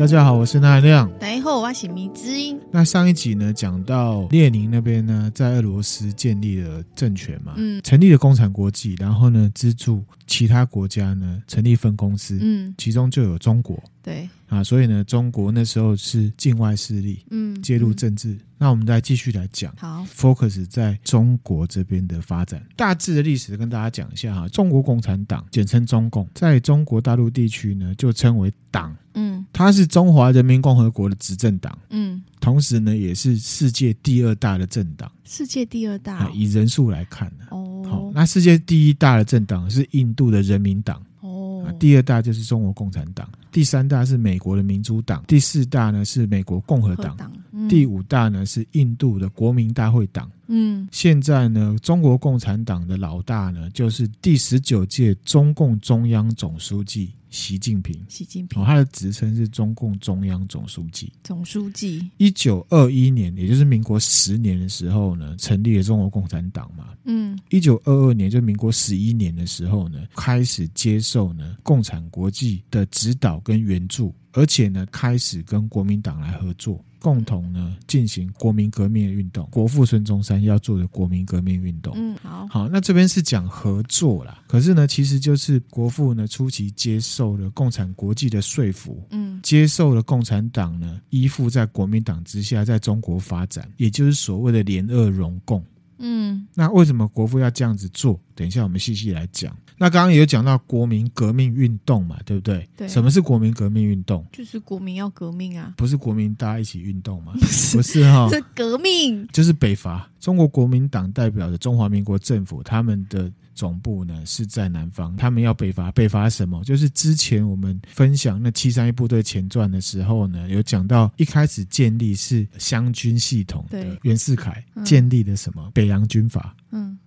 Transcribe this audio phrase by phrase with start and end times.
[0.00, 1.10] 大家好，我是奈亮。
[1.18, 2.58] 大家好，我是迷之音。
[2.72, 13.80] 那上一集呢，讲到列宁那边呢，在俄罗斯建立了政权嘛，嗯，成立了共产国际，然后呢，资助其他国家呢，成立分公司，嗯，其中就有中国。
[14.02, 18.30] 对啊，所以呢，中国那时候是境外势力，嗯，介入政治。
[18.30, 24.48] 嗯、那我们再继续来讲，好，focus 在中国这边的发展，大致的历史跟大家讲一下哈。
[24.48, 41.00] 中国共产党，简称中共，在中国大陆地区呢，就称为党，嗯，它是中华人民共和国的执政党，嗯，同时呢，也是世界第二大的政党，世界第二大、哦，以人数来看呢，哦，好，那世界第一大的政党是印度的人民党。
[41.20, 41.36] 哦。
[41.78, 47.16] 第二大就是中国共产党，第三大是美国的民主党，第四大呢是美国共和党，
[47.52, 50.28] 嗯、第五大呢是印度的国民大会党。
[50.48, 57.98] 嗯，现在呢，中国共产党的老大呢就是第十九届中共中央总书记习近平。
[58.08, 61.12] 习近平，哦，他的职称是中共中央总书记。
[61.22, 62.10] 总书记。
[62.18, 66.88] 一九二一年，也就是民国十年的时候呢，成立了中国共产党嘛。
[67.04, 67.38] 嗯。
[67.48, 76.82] 一九二二年，就民国十一年的时候呢，开始接受呢共产国际的指导跟援助，而且呢，开始跟国民党来合作。
[77.02, 81.94] 共同呢进行国民革命的运动，国父孙中山要做的国民革命运动。
[81.96, 95.64] 嗯，好，好，那这边是讲合作啦，可是呢，其实就是国父呢初期接受了共产国际的说服，嗯，接受了共产党呢依附在国民党之下，在中国发展，也就是所谓的联俄融共。
[96.00, 98.18] 嗯，那为什么国父要这样子做？
[98.34, 99.54] 等一下我们细细来讲。
[99.76, 102.68] 那刚刚也有讲到国民革命运动嘛，对不对？
[102.76, 102.88] 对。
[102.88, 104.26] 什么是国民革命运动？
[104.30, 105.72] 就是国民要革命啊。
[105.76, 107.32] 不是国民大家一起运动吗？
[107.34, 108.28] 不是，不是哈。
[108.32, 109.26] 是革命。
[109.28, 110.10] 就是北伐。
[110.18, 115.90] 中国国民党代表的中华民国政府，他们的总部呢是在南方，他们要北伐。
[115.92, 116.62] 北伐什么？
[116.64, 126.54] 就是之前我们分享那七三一部队前传的时候呢，有讲到一开始建立是湘军系统的袁世凯建立的什么、嗯、北洋军阀。
[126.70, 126.98] 嗯。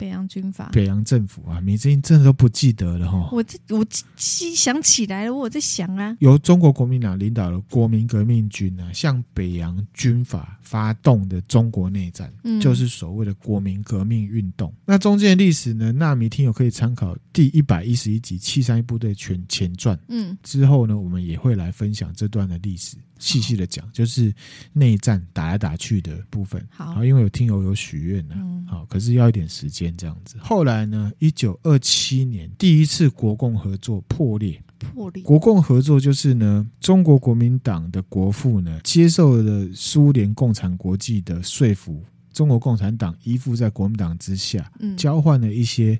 [0.00, 3.28] 北洋军阀，北洋政府啊，你最近真的都不记得了哈。
[3.30, 3.84] 我这我
[4.16, 14.72] 记想起来了，我在想啊，由中国国民党领导的国民革命军啊，向北洋军阀发动的中国内战，嗯、就是所谓的国民革命运动。
[14.86, 19.94] 那中间的历史呢，纳米听友可以参考第一百一十一集《七三一部队全前传》。
[20.08, 22.96] 嗯，之后呢，我们也会来分享这段的历史。
[23.20, 24.34] 细细的讲，就是
[24.72, 26.66] 内战打来打去的部分。
[26.70, 28.34] 好，因为有听友有许愿呢，
[28.66, 30.36] 好，可是要一点时间这样子。
[30.40, 35.22] 后来呢，一九二七年第一次国共合作破裂，破裂。
[35.22, 42.02] 国共合作就是呢，中国国民党的国父呢，接受了苏联共产国际的说服。
[42.32, 45.98] 中国共产党依附在国民党之下，嗯、交换了一些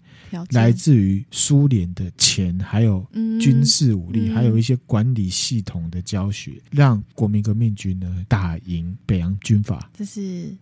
[0.51, 3.07] 来自于苏联的钱，还有
[3.41, 9.91] 军事武力，嗯、还有一些管理系统的教学，让国民革命军呢打赢北洋军阀。
[9.93, 10.55] 这是。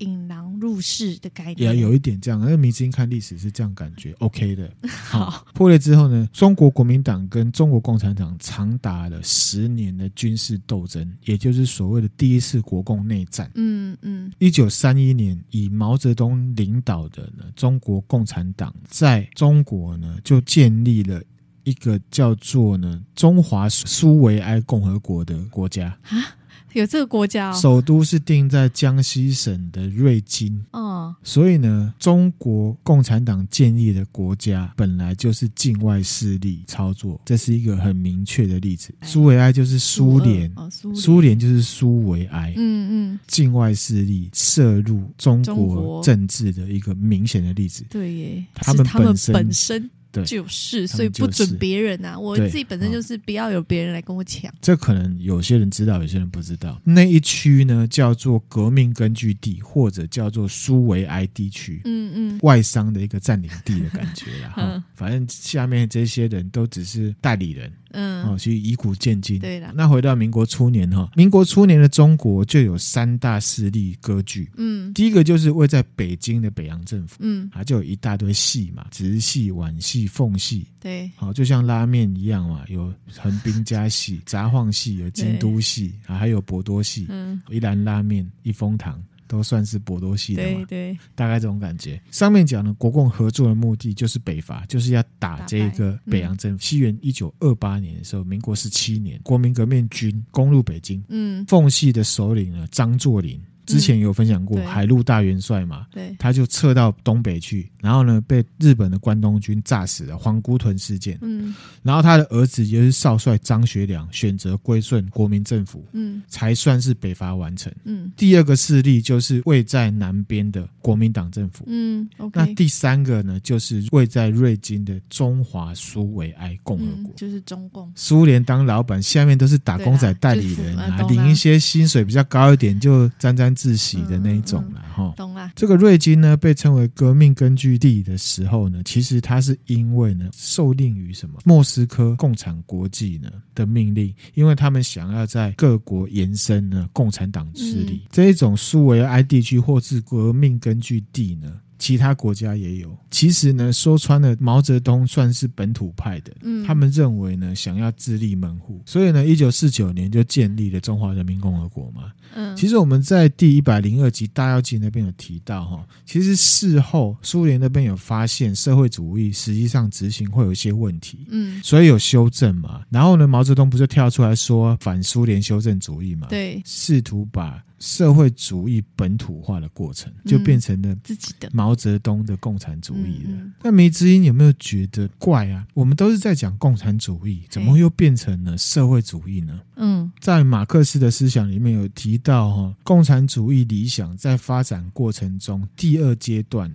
[0.00, 4.70] 引狼入室的概念也有一点这样，那明星看历史是这样感觉， OK 的。
[4.88, 13.50] 好，破裂之后呢，中国国民党跟中国共产党长达了十年的军事斗争，也就是所谓的第一次国共内战。
[13.54, 14.32] 嗯嗯。
[14.38, 21.22] 一九三一年，以毛泽东领导的呢中国共产党在中国呢就建立了
[21.64, 26.36] 一个叫做呢中华苏维埃共和国的国家啊。
[26.72, 30.64] 有这个国家哦，首都是定在江西省的瑞金。
[30.72, 38.94] 嗯，所以呢，中国共产党建立的国家本来就是境外势力操作，这是一个很明确的例子。
[39.02, 40.52] 苏维埃就是苏联，
[40.94, 42.54] 苏联就是苏维埃。
[42.56, 47.84] 嗯嗯，境外势力涉入中国政治的一个明显的例子。
[47.90, 49.90] 对耶，他们本身本身。
[50.12, 52.18] 对，就是，所以不准别人啊！
[52.18, 54.52] 我自己本身就是不要有别人来跟我抢。
[54.60, 56.80] 这可能有些人知道，有些人不知道。
[56.84, 61.80] 那一区呢，叫做革命根据地，或者叫做苏维埃地区。
[61.84, 64.50] 嗯嗯，外商的一个占领地的感觉啦。
[64.56, 67.72] 哈，反正下面这些人都只是代理人。
[67.92, 69.38] 嗯，哦，去以古鉴今。
[69.38, 74.48] 对了，那回到民国初年哈，民国初年的中国就有三大势力割据。
[74.56, 77.16] 嗯，第一个就是位在北京的北洋政府。
[77.20, 80.66] 嗯，啊，就有一大堆系嘛，直系、皖系、奉系。
[80.80, 87.06] 对，好，就像拉面一样嘛，有横滨家系、札幌系、有京都系，啊，还有博多系。
[87.08, 89.02] 嗯，一兰拉面、一风堂。
[89.30, 92.00] 都算是博多系的嘛，对对，大概这种感觉。
[92.10, 96.64] 上面讲的国共合作的目的就是北伐，就是要打这个北洋政府。
[96.64, 101.00] 西元一九二八年的时候，民国十七年，国民革命军攻入北京。
[101.08, 111.18] 嗯，奉系的首领呢，张作霖之前有分享过海陆大元帅嘛，对，他就撤到东北去，然后呢被日本的关东军炸死了，皇姑屯事件。
[111.20, 117.72] 嗯，然后他的儿子也是少帅张学良选择归顺国民政府，嗯，才算是北伐完成。
[117.84, 121.64] 嗯，第二个势力就是位在南边的国民党政府。
[121.68, 127.90] 嗯，okay，那第三个呢，就是位在瑞金的中华苏维埃共和国，嗯，就是中共。
[127.94, 135.12] 苏联当老板，下面都是打工仔代理人啊，领一些薪水比较高一点，就沾沾自喜的那一种了哈。
[135.18, 135.52] 懂了。
[135.54, 151.52] 这个瑞金呢，被称为革命根据地的时候呢，其实它是因为呢，受令于什么莫斯科共产国际呢的命令，因为他们想要在各国延伸呢共产党势力，这一种苏维埃地区或是革命根据地呢。
[151.80, 152.96] 其他国家也有。
[153.10, 156.32] 其实呢，说穿了，毛泽东算是本土派的。
[156.42, 162.12] 嗯，他们认为呢，想要自立门户，所以呢，一九四九年就建立了中华人民共和国嘛。
[162.34, 171.26] 嗯，其实我们在第一百零二集《大跃进》那边有提到哈，其实事后苏联那边有发现社会主义实际上执行会有一些问题。
[171.30, 172.82] 嗯，所以有修正嘛。
[172.90, 176.26] 然后呢，毛泽东不是跳出来说反苏联修正主义嘛？
[176.28, 177.60] 对，试图把。
[177.80, 183.32] 社会主义本土化的过程，就变成了自己的毛泽东的共产主义了。
[183.62, 185.66] 那梅之音有没有觉得怪啊？
[185.72, 189.58] 我们都是在讲共产主义，怎么又变成了社会主义呢？
[189.76, 196.70] 嗯，在马克思的思想里面有提到哈，共产主义理想在发展过程中，第二阶段，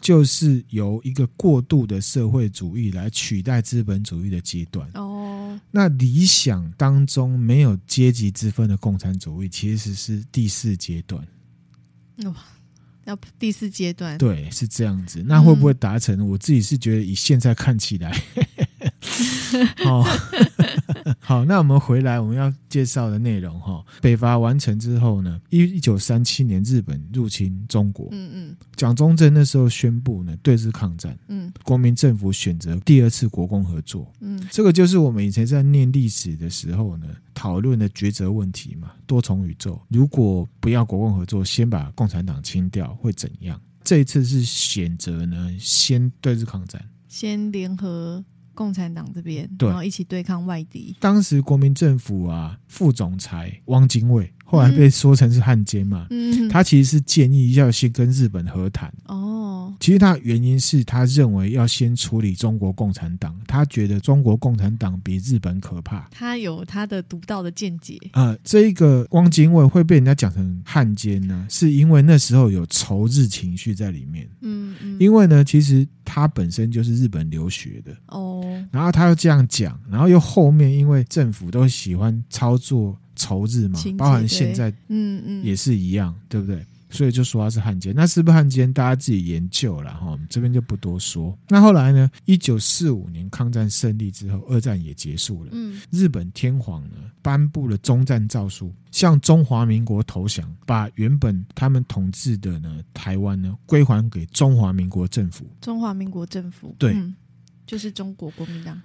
[0.00, 4.88] 就是由一个过渡的社会主义来取代资本主义的阶段。
[4.94, 10.45] 哦，那理想当中没有阶级之分的共产主义，其实是第。
[10.46, 11.26] 第四阶段，
[12.22, 12.36] 哇，
[13.04, 15.24] 要第四阶段，对，是这样子。
[15.26, 16.16] 那会不会达成？
[16.20, 18.16] 嗯、我自己是觉得，以现在看起来，
[19.84, 20.06] 哦。
[21.20, 43.60] 好，那我们回来我们要介绍的内容哈，北伐完成之后呢，一一九三七年日本入侵中国，嗯嗯，蒋中正那时候宣布呢对日抗战，嗯，国民政府选择第二次国共合作，嗯，这个就是我们以前在念历史的时候呢讨论的抉择问题嘛，多重宇宙，如果不要国共合作，先把共产党清掉会怎样？
[43.84, 48.24] 这一次是选择呢先对日抗战，先联合。
[48.56, 50.96] 共产党这边，然后一起对抗外敌。
[50.98, 54.32] 当时国民政府啊，副总裁汪精卫。
[54.48, 56.06] 后来被说成是汉奸嘛？
[56.10, 58.92] 嗯，他其实是建议要先跟日本和谈。
[59.06, 59.45] 哦，
[59.80, 66.08] 其实他原因是他认为要先处理中国共产党，他觉得中国共产党比日本可怕。
[66.10, 67.98] 他有他的独到的见解。
[68.12, 74.28] 呃，这一个汪精卫会被人家讲成汉奸呢，是因为那时候有仇日情绪在里面。
[74.40, 77.96] 嗯嗯，因为呢，其实他本身就是日本留学的。
[78.08, 82.96] 哦，然后他又这样讲，然后又后面因为政府都喜欢操作。
[83.18, 86.62] 仇日嘛，包含现在，嗯嗯，也是一样，对不对？
[86.88, 88.72] 所以就说他是汉奸，那是不是汉奸？
[88.72, 91.36] 大家自己研究了哈，我们这边就不多说。
[91.48, 92.10] 那后来呢？
[92.24, 95.50] 一九四五年抗战胜利之后，二战也结束了。
[95.52, 105.44] 嗯，日本天皇呢颁布了终战诏书，向中华民国投降，把原本他们统治的呢台湾呢归还给中华民国政府。
[105.60, 107.14] 中华民国政府，对，嗯，
[107.66, 108.80] 就是中国国民党。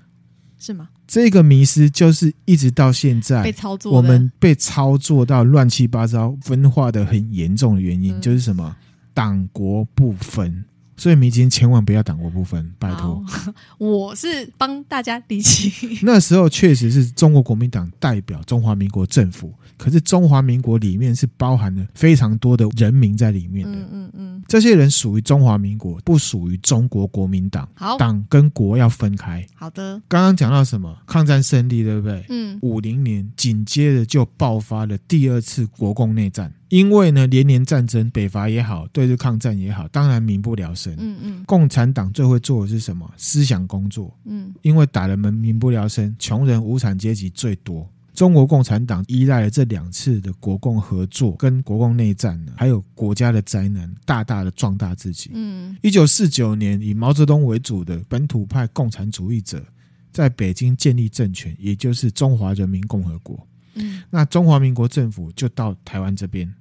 [0.62, 0.90] 是吗？
[1.08, 8.76] 这个迷失就是一直到现在被操作，我们被操作到乱七八糟、分化的很严重的原因，嗯、就是什么
[9.14, 10.64] 党国不分。
[10.98, 13.26] 所以迷津千万不要党国不分，拜托。
[13.80, 15.72] 我是帮大家理清。
[16.06, 19.52] 那时候确实是中国国民党代表中华民国政府，
[19.82, 23.76] 可是中华民国里面是包含了非常多的人民在里面的。
[23.76, 27.68] 嗯嗯嗯，这些人属于中华民国，不属于中国国民党。
[27.74, 29.44] 好，党跟国要分开。
[29.56, 30.00] 好的。
[30.08, 30.96] 刚刚讲到什么？
[31.08, 32.24] 抗战胜利，对不对？
[32.30, 32.60] 嗯。
[32.62, 36.54] 五零年紧接着就爆发了第二次国共内战。
[36.70, 40.96] 因为呢，连年战争，北伐也好，对日抗战也好，当然民不聊生。
[41.00, 43.12] 嗯嗯，共产党最会做的是什么？
[43.18, 44.16] 思想工作。
[44.26, 47.90] 嗯，因为打人们民不聊生，穷人无产阶级最多。
[48.14, 55.32] 中国共产党依赖了这两次的国共合作跟国共内战呢，还有国家的灾难，大大的壮大自己。
[55.34, 59.64] 嗯，一九四九年，以毛泽东为主的本土派共产主义者
[60.12, 63.48] 在北京建立政权，也就是中华人民共和国。
[63.76, 66.54] 嗯，那中华民国政府就到台湾这边。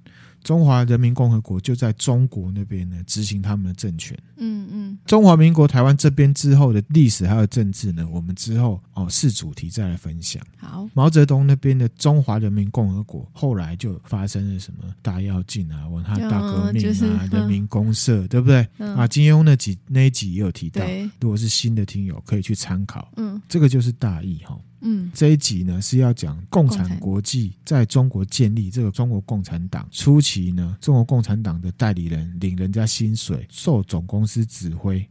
[0.43, 4.17] 中华人民共和国就在中国那边呢，执行他们的政权。
[4.37, 10.43] 嗯嗯，中华民国台湾这边之后的历史还有政治呢，我们之后哦是主题再来分享。
[10.57, 18.67] 好，毛泽东那边的中华人民共和国后来就发生了什么大跃进啊，文化大革命啊，就是、人民公社，对不对？
[18.79, 20.83] 嗯、啊，金庸那几那一集也有提到，
[21.21, 23.13] 如果是新的听友可以去参考。
[23.17, 24.59] 嗯，这个就是大意哈。
[24.83, 35.07] 嗯，这一集呢是要讲共产国际在中国建立这个中国共产党初期呢，中国共产党的代理人领人家薪水，受总公司指挥。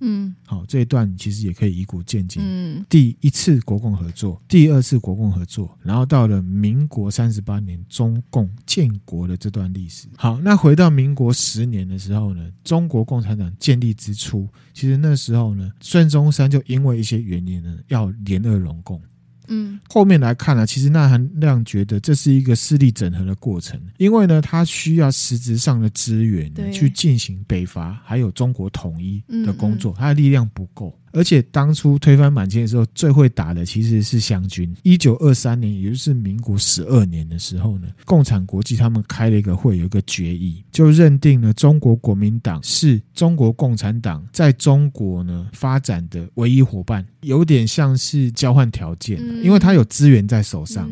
[0.00, 2.42] 嗯，好，这一段其实也可以以古鉴今。
[2.44, 10.06] 嗯，第一次国共合作，第二次国共合作，然后到了民国三十八年中共建国的这段历史。
[10.16, 19.00] 好，那回到民国十年的时候呢，中国共产党建立之初，其实那时候呢，孙中山就因为一些原因呢，要联俄容共。
[19.48, 30.96] 嗯，后面来看呢、啊，其实纳含亮觉得这是一个势力整合的过程，因为呢，他需要实质上的资源去进行北伐还有中国统一的工作，他的力量不够。
[31.12, 34.74] 而且当初推翻满清的时候，最会打的其实是湘军。
[34.82, 50.88] 一九二三年，也就是民国十二年的时候呢，共产国际他们开了一个会，有一个决议，就认定了中国国民党是中国共产党在中国呢发展的唯一伙伴，有点像是交换条件，因为他有资源在手上。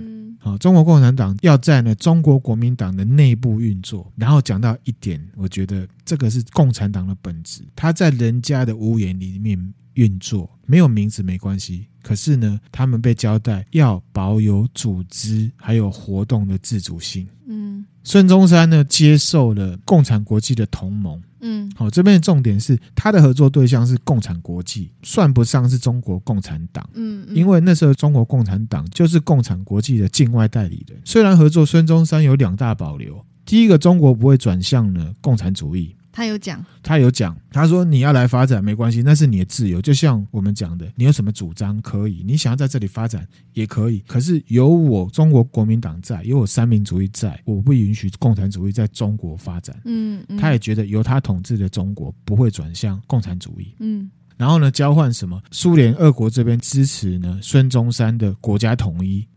[0.47, 4.11] 啊，中国共产党要在呢中国国民党的内部运作。
[4.17, 9.75] 然后讲到一点，我觉得这个是共产党的本质，他在人家的屋檐里面。
[9.97, 17.27] 运作没有名字没关系，可是呢，他们被交代要保有组织还有活动的自主性。
[17.47, 21.21] 嗯，孙中山呢接受了共产国际的同盟。
[21.41, 26.89] 嗯，好，这边的重点是他的合作对象是共产国际，算不上是中国共产党。
[26.95, 30.97] 嗯，嗯，因为那时候中国共产党就是共产国际的境外代理人。
[31.05, 35.97] 虽然合作，孙中山有两大保留：第一个，中国不会转向呢共产主义。
[36.17, 39.83] 他有讲，他有讲，他说你要来发展没关系，那是你的自由。
[39.83, 43.99] 就像我们讲的，你有什么主张可以，你想要在这里发展也可以。
[44.07, 49.79] 可是有我中国国民党在，有我三民主义在，我不允许共产主义在中国发展。
[49.85, 53.75] 嗯，嗯，他也觉得由他统治的中国不会转向共产主义。
[53.81, 55.39] 嗯，然后呢，交换什么？
[55.51, 57.39] 苏联、俄国这边支持呢？
[57.43, 59.29] 孙中山的国家统一。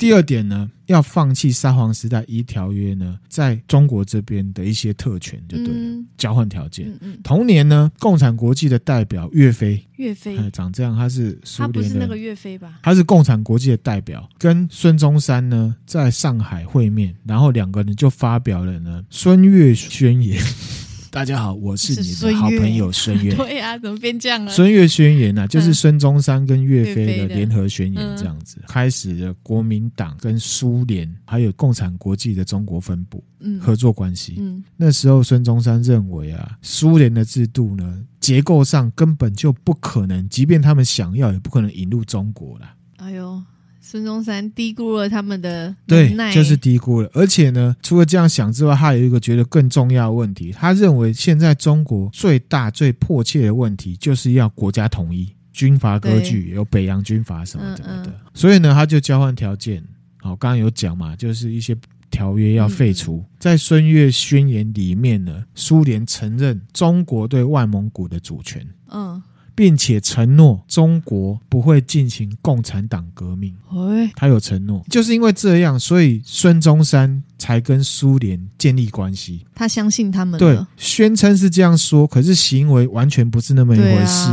[0.00, 6.88] 哦，第二点呢，要放弃沙皇时代一条约呢，在中国这边的一些特权，就对了，嗯、交换条件。
[6.88, 12.78] 嗯嗯、同年呢，共产国际的代表岳飞，岳飞、哎，长这样，他是苏联的，他不是那个岳飞吧？
[12.82, 20.42] 他是共产国际的代表，跟孙中山呢在上海会面，然后两个人就发表了呢孙岳宣言。
[21.12, 23.34] 大家好，我是你的好朋友孙悦。
[23.36, 24.52] 对啊，怎么变这样了？
[24.52, 33.22] 孙岳宣言呐、啊，就是孙中山跟岳飞的联合宣言，这样子、嗯、开始了国民党跟苏联还有共产国际的中国分部
[33.60, 34.36] 合作关系。
[34.38, 42.70] 嗯，那时候孙中山认为啊，苏联的制度呢，结构上根本就不可能，即便他们想要，也不可能引入中国了。
[42.98, 43.42] 哎呦。
[43.90, 47.10] 孙中山低估了他们的对，就是低估了。
[47.12, 50.52] 而且呢，除了这样想之外，他有一个觉得更重要的问题。
[50.52, 58.14] 他认为现在中国最大、最迫切的问题，就是要国家统一，军阀割据，有北洋军阀什么什么的。
[58.32, 59.82] 所以呢，他就交换条件。
[60.18, 61.76] 好，刚刚有讲嘛，就是一些
[62.12, 63.24] 条约要废除。
[63.40, 68.64] 在孙越宣言里面呢，苏联承认中国对外蒙古的主权。
[68.92, 69.20] 嗯。
[69.60, 73.54] 并且承诺中国不会进行共产党革命。
[74.16, 79.44] 他有承诺，就是因为这样，所以孙中山才跟苏联建立关系。
[79.54, 84.30] 他相信他们，对，宣称是这样说，可是行为完全不是那么一回事。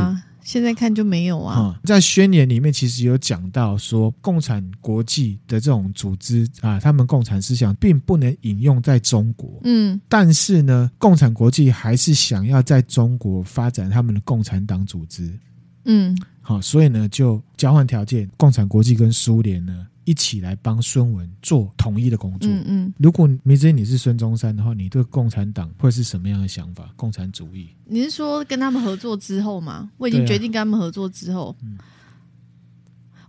[0.48, 9.60] 现在看就没有啊，嗯，在宣言里面其实有讲到说，共产国际的这种组织啊，他们共产思想并不能引用在中国。
[9.66, 15.38] 嗯，但是呢，共产国际还是想要在中国发展他们的共产党组织。
[15.84, 19.86] 嗯，好，所以呢，就交换条件，共产国际跟苏联呢。
[20.08, 22.50] 一起来帮孙文做统一的工作。
[22.50, 26.90] 嗯嗯，如果明知你是孙中山的话，你对共产党会是什么样的想法？
[26.96, 27.68] 共产主义？
[27.84, 29.92] 你是说跟他们合作之后吗？
[29.98, 31.54] 我已经决定跟他们合作之后。
[31.62, 31.78] 嗯。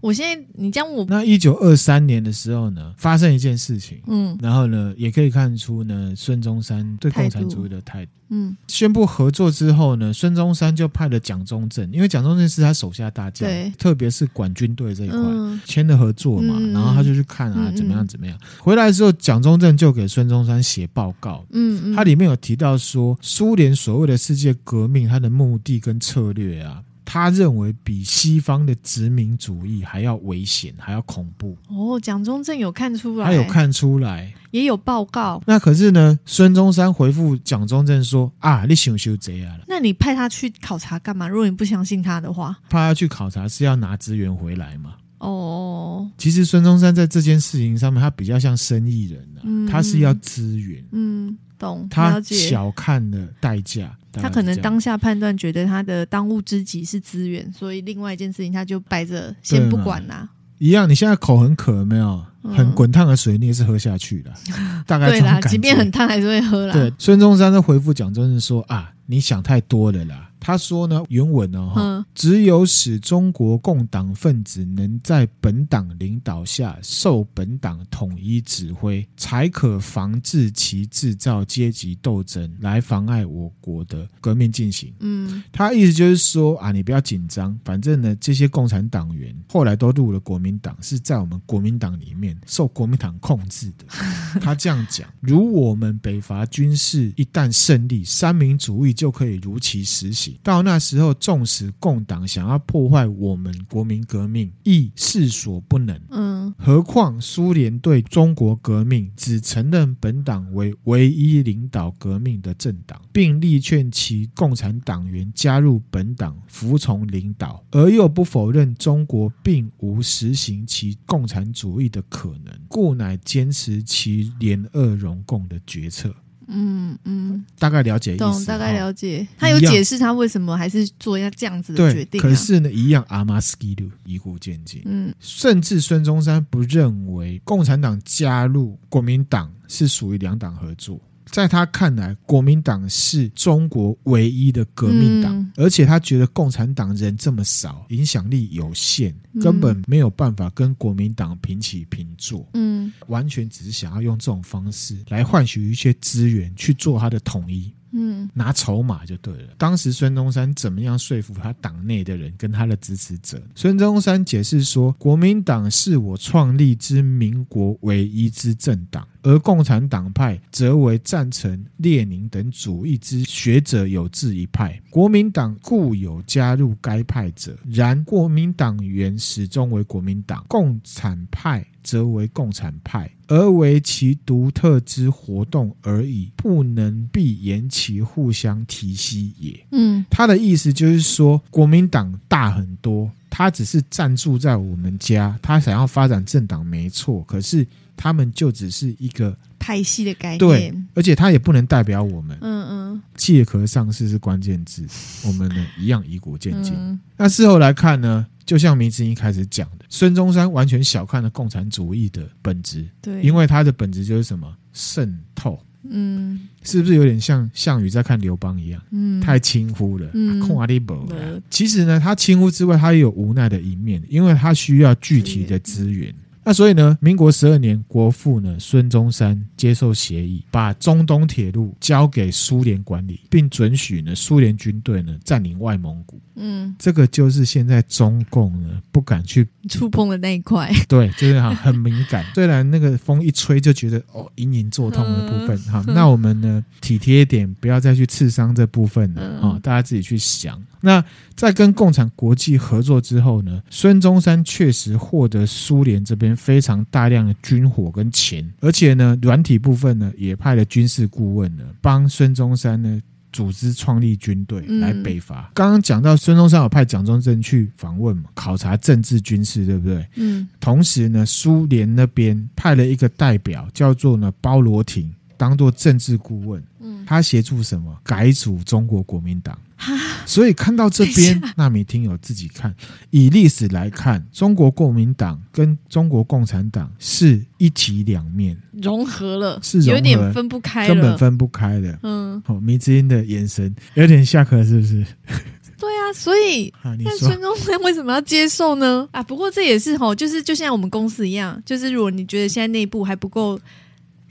[0.00, 26.83] 我现在你这样我那一九二三年的时候呢，发生一件事情，嗯，然后呢，也可以看出呢，孙中山对共产主义的态度，嗯，宣布合作之后呢，孙中山就派了蒋中正，因为蒋中正是他手下大将，对，特别是管军队这一块，嗯、签了合作嘛，嗯、然后他就去看啊，嗯、怎么样怎么样，回来之后，蒋中正就给孙中山写报告，嗯嗯，他里面有提到说，苏联所谓的世界革命，它的目的跟策略啊。
[27.11, 31.57] 他认为比西方的殖民主义还要危险，还要恐怖。
[31.69, 35.43] 哦，蒋中正有看出来，他有看出来，也有报告。
[35.47, 39.65] 那可是呢，孙中山回复蒋中正说：“啊，你想修这样了？
[39.67, 41.27] 那你派他去考察干嘛？
[41.27, 50.85] 如果你不相信他的话，派他去考察是要拿资源回来嘛？”哦，其实孙中山在这件事情上面，他比较像生意人啊，嗯、他是要资源。
[50.93, 51.38] 嗯。
[51.59, 53.95] 懂，他小看了代价。
[54.12, 60.29] 他可能当下判断觉得他的当务之急是资源，所以另外一件事情他就摆着先不管啦、啊。
[60.59, 62.25] 一样，你现在口很渴，没有？
[62.43, 64.33] 很滚烫的水，你也是喝下去的。
[64.87, 66.73] 大概对啦，即便很烫还是会喝啦。
[66.73, 70.28] 对，孙中山的回复蒋中正说啊，你想太多了啦。
[70.40, 84.92] 他说呢，原文哦，嗯、只有使中国共党分子能在本党领导下受本党统一指挥，才可防治其制造阶级斗争，来妨碍我国的革命进行。
[85.00, 93.85] 嗯，他意思就是说啊，你不要紧张，反正呢，这些共产党员后来都入了国民党，是在我们国民党里面受国民党控制的。
[94.40, 100.28] 他这样讲，如我们北伐军事一旦胜利，三民主义就可以如期实行。
[100.43, 106.01] 到那时候，纵使共党想要破坏我们国民革命，亦势所不能。
[106.11, 126.15] 嗯，何况苏联对中国革命只承认本党为唯一领导革命的政党，并力劝其共产党员加入本党，服从领导，而又不否认中国并无实行其共产主义的可能，故乃坚持其联俄融共的决策。
[126.49, 129.26] 嗯嗯，大概了解意思，懂，大概了解。
[129.38, 132.23] 他有解释他为什么还是做一下这样子的决定、啊。
[132.23, 134.83] 可是呢，一样阿马斯基鲁以古见解。
[134.87, 141.00] 嗯，甚至孙中山不认为共产党加入国民党是属于两党合作。
[141.31, 152.49] 在他看来，国民党是中国唯一的革命党，嗯、而且他觉得共产党人这么少，影响力有限，根本没有办法跟国民党平起平坐。
[152.55, 157.73] 嗯，完全只是想要用这种方式来换取一些资源去做他的统一。
[157.91, 159.55] 嗯，拿筹码就对了。
[159.57, 163.43] 当时孙中山怎么样说服他党内的人跟他的支持者？
[163.55, 174.81] 孙中山解释说，国民党是我创立之民国唯一之政党，而共产党派则为赞成列宁等主义之学者有志一派。
[174.91, 181.67] 国民党固有加入该派者，然国民党员始终为国民党，共产派。
[181.81, 189.59] 则为共产派，而为其独特之活动而已，不能必言其互相提携也。
[189.71, 197.66] 嗯，他的意思就是说，国民党大很多，他只是暂住在我们家，他想要发展政党没错，可是
[197.99, 202.39] 他们就只是一个派系的概念，对，而且他也不能代表我们。
[202.41, 204.87] 嗯嗯，借壳上市是关键字，
[205.27, 206.73] 我们呢一样以古见今。
[206.75, 208.25] 嗯、那事后来看呢？
[208.47, 214.51] 就像明志一开始讲的，孙中山完全小看了共产主义的本质，对，因为它的本质就是什么？
[214.73, 221.07] 渗透，嗯，是不是有点像项羽在看刘邦一样，嗯，太轻忽了，嗯，空阿里伯。
[221.51, 226.15] 其实呢，他轻忽之外，他也有无奈的一面，因为他需要具体的资源。
[226.49, 236.19] 那所以呢，民国十二年，国父呢孙中山接受协议，把中东铁路交给苏联管理，并准许呢苏联军队呢占领外蒙古。
[236.37, 240.73] 嗯，这个就是现在中共呢不敢去触碰的那一块。
[240.89, 242.25] 对，就是哈很敏感。
[242.33, 250.59] 虽然那个风一吹就觉得哦隐隐作痛的部分哈，那我们呢体贴一点，不要再去刺伤这部分了啊，大家自己去想。
[250.81, 265.51] 那在跟共产国际合作之后呢，孙中山确实获得苏联这边非常大量的军火跟钱，而且呢，软体部分呢也派了军事顾问呢帮孙中山呢组织创立军队来北伐。
[265.55, 270.07] 刚刚讲到孙中山有派蒋中正去访问嘛，考察政治军事，对不对？
[270.17, 270.49] 嗯。
[270.61, 276.62] 同时呢，苏联那边派了一个代表叫做呢包罗廷，当做政治顾问。
[276.81, 277.03] 嗯。
[277.07, 277.96] 他协助什么？
[278.05, 279.59] 改组中国国民党。
[280.27, 282.74] 所以看到这边，纳米听友自己看。
[283.11, 291.96] 以历史来看，中国国民党跟中国共产党是一体两面，融合了，是有点分不开，根本分不开的。
[292.03, 295.07] 嗯，好，迷之音的眼神有点下课，是不是？
[295.79, 299.09] 对啊，所以 那孙中山为什么要接受呢？
[299.12, 303.59] 啊，不过这也是吼，就是就像我们公司一样，就是如果你觉得现在内部还不够。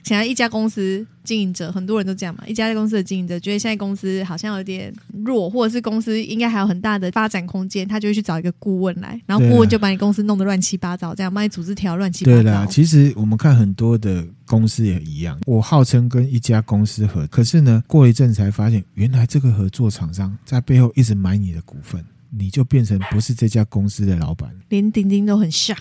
[0.07, 2.43] 想要一家公司经营者，很多人都这样嘛。
[2.47, 4.93] 一家公司的经营者觉得现在公司好像有点
[5.25, 12.41] 弱，或者是公司应该还有很大的发展空间，他就会去找一个顾问来，然后顾问就把你公司弄得乱七八糟，这样把你组织条乱七八糟。
[12.41, 15.37] 对啦，其实我们看很多的公司也一样。
[15.45, 24.49] 我号称跟一家公司合，可是呢，过一阵才发现，原来这个合作厂商在背后一直买你的股份，你就变成不是这家公司的老板。
[24.69, 25.75] 连丁丁都很 shock。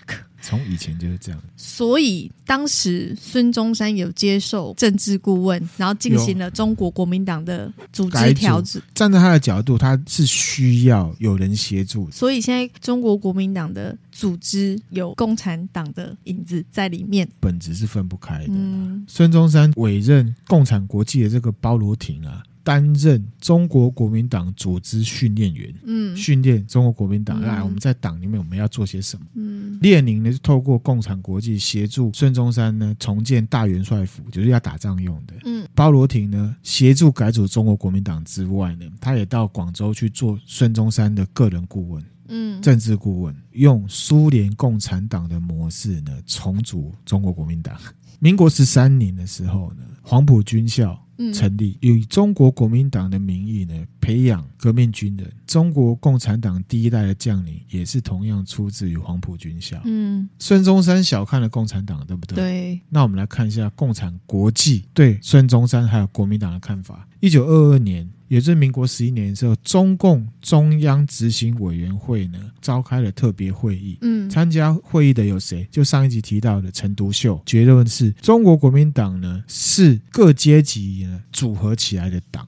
[0.46, 1.42] 从以前就是这样。
[1.56, 8.80] 所以当时孙中山有接受政治顾问，然后进行了中国国民党的组织调整。
[8.94, 12.09] 站在他的角度，他是需要有人协助。
[12.12, 18.46] 所以现在中国国民党的组织有共产党的影子在里面，本质是分不开的。
[18.50, 22.44] 嗯，孙中山委任共产国际的这个包罗廷啊。
[22.66, 27.40] 担任中国国民党组织训练员，嗯，训练中国国民党。
[27.40, 29.24] 来、嗯，我们在党里面我们要做些什么？
[29.35, 35.35] 嗯，列宁呢是透过共产国际协助孙中山呢重建大元帅府，就是要打仗用的。
[35.44, 47.79] 嗯，包罗廷呢协助改组中国国民党之外呢，他也到广州去做孙中山的个人顾问，嗯，政治顾问，用苏联共产党的模式呢重组中国国民党。
[48.18, 51.02] 民国十三年的时候呢，黄埔军校。
[51.33, 55.26] 成立以中国国民党的名义呢，培养革命军人。
[55.46, 59.81] 中国共产党第一代的将领也是同样出自于黄埔军校。
[59.87, 62.37] 嗯，孙中山小看了共产党，对不对？
[62.37, 62.81] 对。
[62.90, 67.09] 那我们来看一下共产国际对孙中山还有国民党的看法。
[67.20, 68.07] 一九二二年。
[68.28, 73.98] 也就是民国十一年的时候，中共中央执行委员会呢召开了特别会议。
[74.00, 75.66] 嗯，参加会议的有谁？
[75.70, 77.40] 就上一集提到的陈独秀。
[77.46, 82.46] 结论是中国国民党呢是各阶级呢组合起来的党。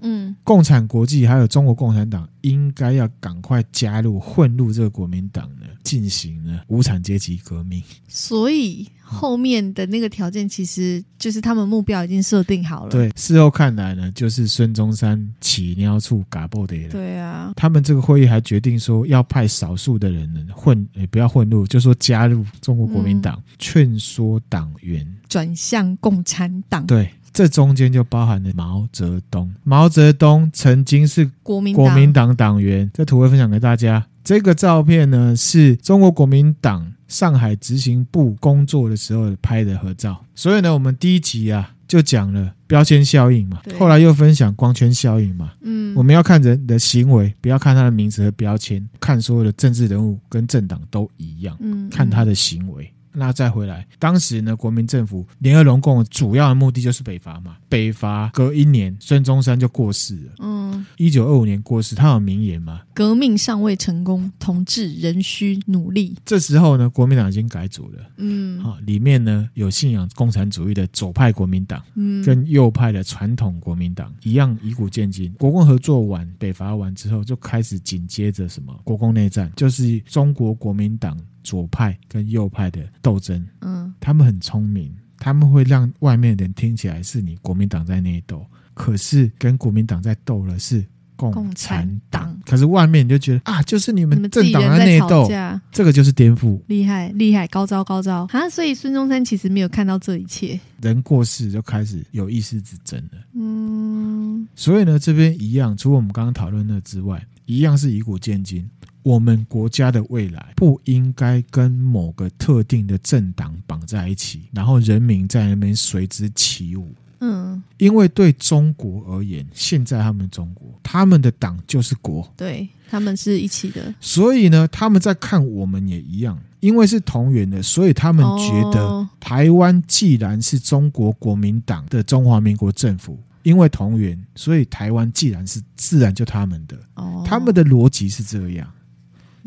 [0.00, 7.82] 嗯，共产国际还有中国共产党应该要赶快加入混入这个国民党呢，进行呢无产阶级革命。
[8.06, 12.90] 所以后面的那个条件其实就是他们目标已经设定好了。
[12.90, 16.88] 对，事后看来呢，就是孙中山起尿处嘎布的了。
[16.90, 26.86] 对啊，他们这个会议还决定说要派少数的人呢混，也不要混入，就说加入中国国民党，嗯、劝说党员转向共产党。
[26.86, 27.10] 对。
[27.32, 29.52] 这中间就包含了毛泽东。
[29.64, 32.90] 毛泽东曾经是国民国民党党员。
[32.94, 34.06] 这图会分享给大家。
[34.24, 40.24] 这个照片呢，是中国国民党上海执行部工作的时候拍的合照。
[40.34, 45.52] 所以呢，我们第一集啊就讲了标签效应嘛，后来又分享光圈效应嘛。
[45.62, 51.56] 嗯，我们要看人的行为，不要看他的名字和标签，看所有的政治人物跟政党都一样。
[51.60, 52.92] 嗯，看他的行为。
[53.18, 57.56] 那再回来，当时呢，国民政府联合龙共主要的目的就是北伐嘛。
[57.68, 60.32] 北伐隔一年，孙中山就过世了。
[60.38, 62.80] 嗯，一九二五年过世，他有名言嘛？
[62.94, 66.16] 革命尚未成功，同志仍需努力。
[66.24, 67.98] 这时候呢，国民党已经改组了。
[68.16, 75.30] 嗯，好，里面呢有信仰共产主义的左派国民党，嗯，跟右派的传统国民党一样，以古见今。
[75.32, 78.72] 国共合作完，北伐完之后，就开始紧接着什么？
[78.84, 81.18] 国共内战，就是中国国民党。
[81.48, 90.84] 左派跟右派的斗争，嗯，他们很聪明，他们会让外面的人听起来是你国民党在内斗，可是跟国民党在斗的是
[91.16, 95.26] 共产党，可是外面你就觉得啊，就是你们政党在内斗，
[95.72, 98.28] 这个就是颠覆，厉害厉害，高招高招。
[98.30, 98.50] 啊！
[98.50, 108.68] 所以孙中山其实没有看到这一切，人过世就开始有意识之争了，嗯，所以呢，这边一样，除了我们刚刚讨论的之外，一样是以古见今。
[109.08, 116.90] 我们国家的未来不应该跟某个特定的政党绑在一起，然后人民在那边随之起舞。
[117.20, 123.94] 嗯，因为对中国而言，现在他们中国，他们的党就是国，对，他们是一起的。
[123.98, 133.18] 所以呢，他们在看我们也一样，因为是同源的，所以他们觉得台湾既然是中国国民党的中华民国政府。
[133.44, 138.68] 因为同源，所以台湾既然是自然就他们的，哦、他们的逻辑是这样，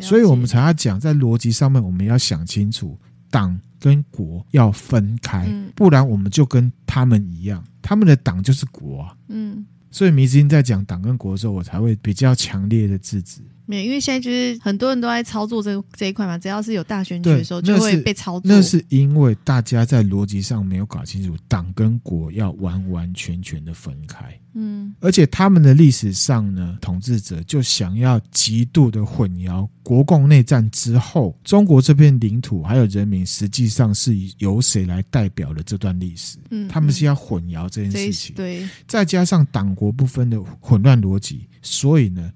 [0.01, 2.97] 所以我们才要讲在逻辑上面，我们要想清楚，
[3.29, 9.15] 党跟国要分开，嗯、不然我们就跟他们一样，他们的党就是国啊。
[9.29, 13.41] 嗯，所以迷之音在讲党跟国的时候，我才会比较强烈的制止。
[13.71, 18.41] 没有，因为现在就是很多人都在操作这这一块嘛，只要是有大选举的时候，就会被操作。
[18.43, 24.37] 那是因为大家在逻辑上没有搞清楚，党跟国要完完全全的分开。
[24.53, 36.37] 嗯，而且他们的历史上呢，统治者就想要极度的混淆国共内战之后，中国这片领土还有人民实际上是由谁来代表了这段历史。
[36.49, 38.35] 嗯，他们是要混淆这件事情。
[38.35, 42.29] 对，再加上党国不分的混乱逻辑，所以呢。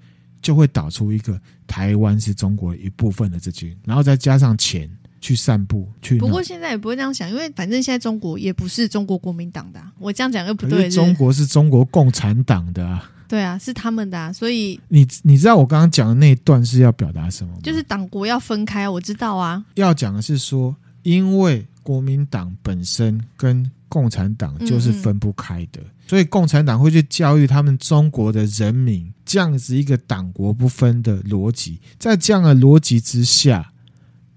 [0.46, 4.88] 就会导出一个台湾是中国一部分的这句，然后再加上钱
[5.20, 6.20] 去散步去。
[6.20, 10.88] 不过现在也不会这样想，因为反正现在中国也不是中国国民党的啊，我这样讲又不对。
[10.88, 13.12] 中国是中国共产党的啊。
[13.28, 17.60] 对啊，是他们的啊，所以你你知道我刚刚讲的那一段是要表达什么吗？
[17.64, 19.66] 就是党国要分开，我知道啊。
[19.74, 29.12] 要讲的是说，因为国民党本身跟共产党就是分不开的，嗯嗯，所以共产党会去教育他们中国的人民。
[29.26, 33.72] 这样子一个党国不分的逻辑，在这样的逻辑之下，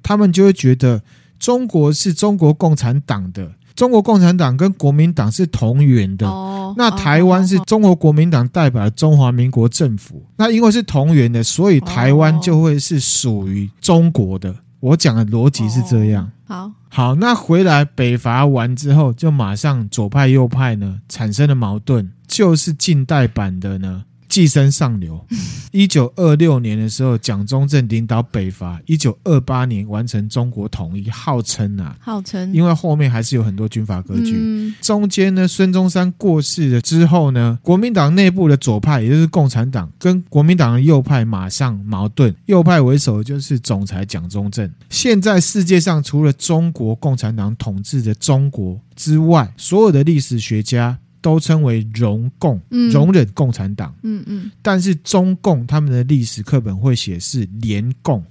[0.03, 1.03] 他们就会觉得
[1.39, 6.27] 中国是中国共产党的，中国共产党跟国民党是同源的。
[6.27, 14.57] 哦，那台湾是中国国民党代表的中华民国政府，那因为是同源的，所以台湾就会是属于中国的。
[14.81, 16.31] 我讲的逻辑是这样。
[16.47, 24.05] 好，好，那回来北伐完之后，就马上左派右派呢产生了矛盾，就是近代版的呢。
[24.29, 25.25] 寄生上流。
[25.71, 34.35] 一九二六年的时候，蒋中正领导北伐，一九二八年完成中国统一，号称啊，号称，因为后面还是有很多军阀割据。
[34.37, 42.35] 嗯、中间呢，孙中山过世了之后呢，国民党内部的左派，也就是共产党，跟国民党的右派马上矛盾。
[42.47, 44.71] 右派为首的就是总裁蒋中正。
[44.88, 50.99] 现在世界上除了中国共产党统治的中国之外，所有的历史学家。
[51.21, 52.61] 都称为容共，
[52.93, 53.95] 容忍共产党。
[54.03, 58.25] 嗯嗯，但是中共他们的历史课本会写是联共，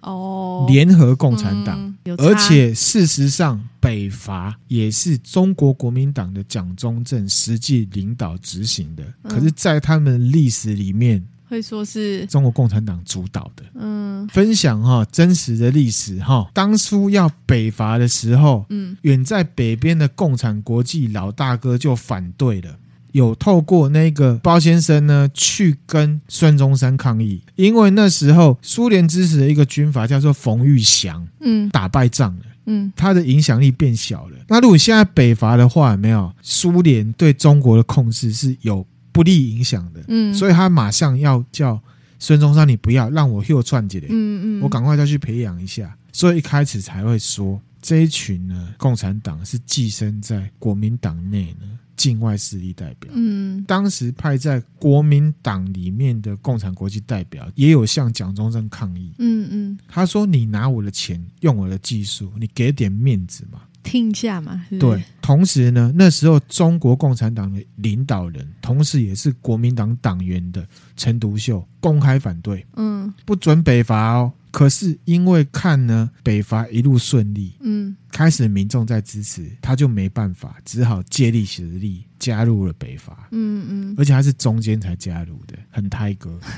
[0.00, 1.94] 哦，联合共产党。
[2.18, 9.02] 而且事实上，北伐也是中国国民党的蒋中正实际领导执行的。
[9.22, 11.24] 可是，在他们历史里面。
[11.48, 16.50] 会说是中国共产党主导的，嗯，分享哈真实的历史哈。
[16.52, 22.76] 当初要北伐的时候，嗯，远在北边的共产国际老大哥就反对了，
[23.12, 34.38] 有透过那个包先生呢去跟孙中山抗议，因为那时候苏联支持的一个军阀叫做冯玉祥，嗯，打败仗了，嗯，他的影响力变小了。
[34.48, 36.32] 那如果现在北伐的话，有没有？
[36.42, 38.84] 苏联对中国的控制是有。
[39.14, 41.80] 不利影响的，嗯，所以他马上要叫
[42.18, 63.60] 孙中山，你不要让我又串起来，嗯嗯，我赶快再去培养一下，所以一开始才会说这一群呢，共产党是寄生在国民党内呢，境外势力代表，嗯，当时派在国民党里面的共产国际代表也有向蒋中正抗议，嗯嗯，他说你拿我的钱，用我的技术，你给点面子嘛。
[63.84, 65.04] 听一下嘛，是是对。
[65.22, 70.66] 同时呢，那时候中国共产党的领导人，同时也是国民党党员的
[70.96, 74.32] 陈独秀公开反对，嗯，不准北伐哦。
[74.50, 86.38] 可是因为看呢北伐一路顺利，嗯，开始民众在支持，他就没办法，只好借力使力加入了北伐，嗯嗯，而且他是中间才加入的，很胎哥。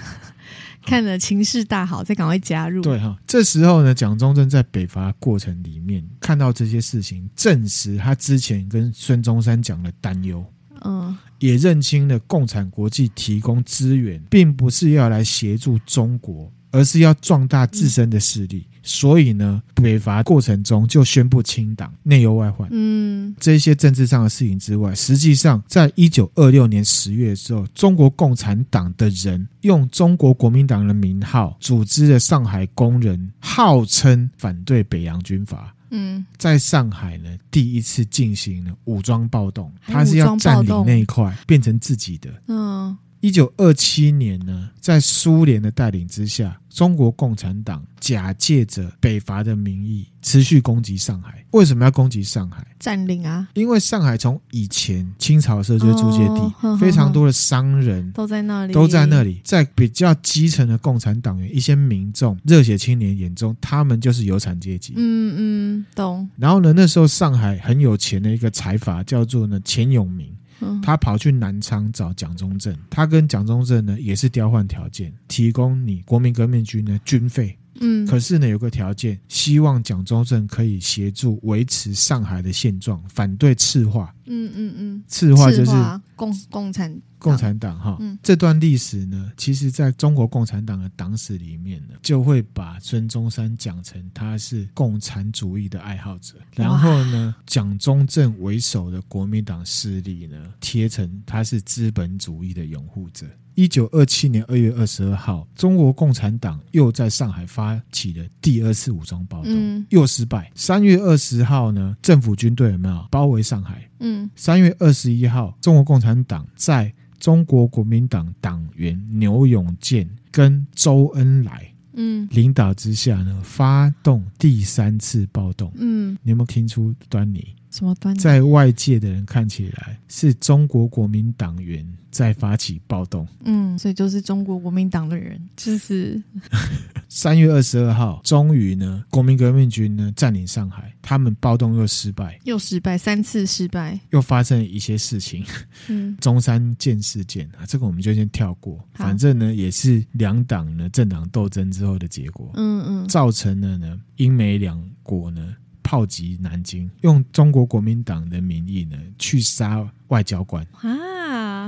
[0.87, 2.81] 看了情势大好，再赶快加入。
[2.81, 10.45] 对哈，这时候呢，蒋中正在北伐过程里面看到这些事情，证实他之前跟孙中山讲的担忧。
[10.83, 16.51] 嗯，也认清了共产国际提供资源，并不是要来协助中国。
[16.73, 22.69] 而是要壮大自身的势力，所以呢，北伐过程中就宣布清党，内忧外患。
[22.71, 35.75] 嗯，这些政治上的事情之外，实际上，在一九二六年十月的时候，中国共产党的人用中国国民党的名号，组织了上海工人，号称反对北洋军阀。
[35.91, 42.31] 嗯，在上海呢，第一次进行了武装暴动，他是要占领那一块，变成自己的。
[42.49, 42.97] 嗯。
[43.21, 51.45] 一九二七年呢，在苏联的带领之下，中国共产党假借着北伐的名义，持续攻击上海。
[51.53, 52.65] 为什么要攻击上海？
[52.79, 53.49] 占领啊！
[53.55, 59.41] 因为上海从以前清朝的时候就是租界地，哦、呵呵非常多的商人都在那里，都在那里。
[59.43, 64.93] 在比较基层的共产党员、一些民众、热血青年眼中，他们就是有产阶级。
[64.97, 66.29] 嗯嗯，懂。
[66.37, 70.36] 然后呢，那时候上海很有钱的一个财阀叫做呢钱永明。
[70.83, 77.59] 他跑去南昌找蒋中正，他跟蒋中正呢也是调换条件，提供你国民革命军的军费。
[77.81, 84.15] 嗯，可是呢有个条件，希望蒋中正可以协助维持上海的现状，反对赤化。
[84.29, 85.71] 嗯嗯嗯，赤化就是
[86.17, 87.97] 共共产共产党哈。
[88.01, 103.27] 嗯，这段历史呢，其实在中国共产党的党史里面呢，就会把孙中山讲成他是共产主义的爱好者，然后呢，蒋中正为首的国民党势力呢，贴成他是资本主义的拥护者。
[103.57, 110.51] 一九二七年二月二十二号，中国共产党又在上海发起了第二次武装暴动，嗯、又失败。
[110.55, 113.83] 三月二十号呢，政府军队有没有包围上海？
[114.01, 125.73] 嗯，三月二十一号，中国共产党在中国国民党党员牛永健跟周恩来嗯领导之下呢，发动第三次暴动。
[125.77, 127.55] 嗯，你有没有听出端倪？
[127.77, 128.19] 什么端倪？
[128.19, 133.29] 在外界的人看起来是中国国民党员在发起暴动。
[133.45, 136.23] 嗯，所以就是中国国民党的人，就是
[137.11, 145.45] 三月二十二号，终于呢，国民革命军呢占领上海，他们暴动又失败，又失败，三次失败，又发生了一些事情。
[145.89, 152.51] 嗯， 中山舰事件啊，这个我们就先跳过，反正呢也是两党呢政党斗争之后的结果。
[152.55, 155.55] 嗯嗯，造成了呢英美两国呢。
[155.87, 160.67] 炮击南京，用中国国民党的名义呢，去杀外交官。
[160.73, 160.91] 啊，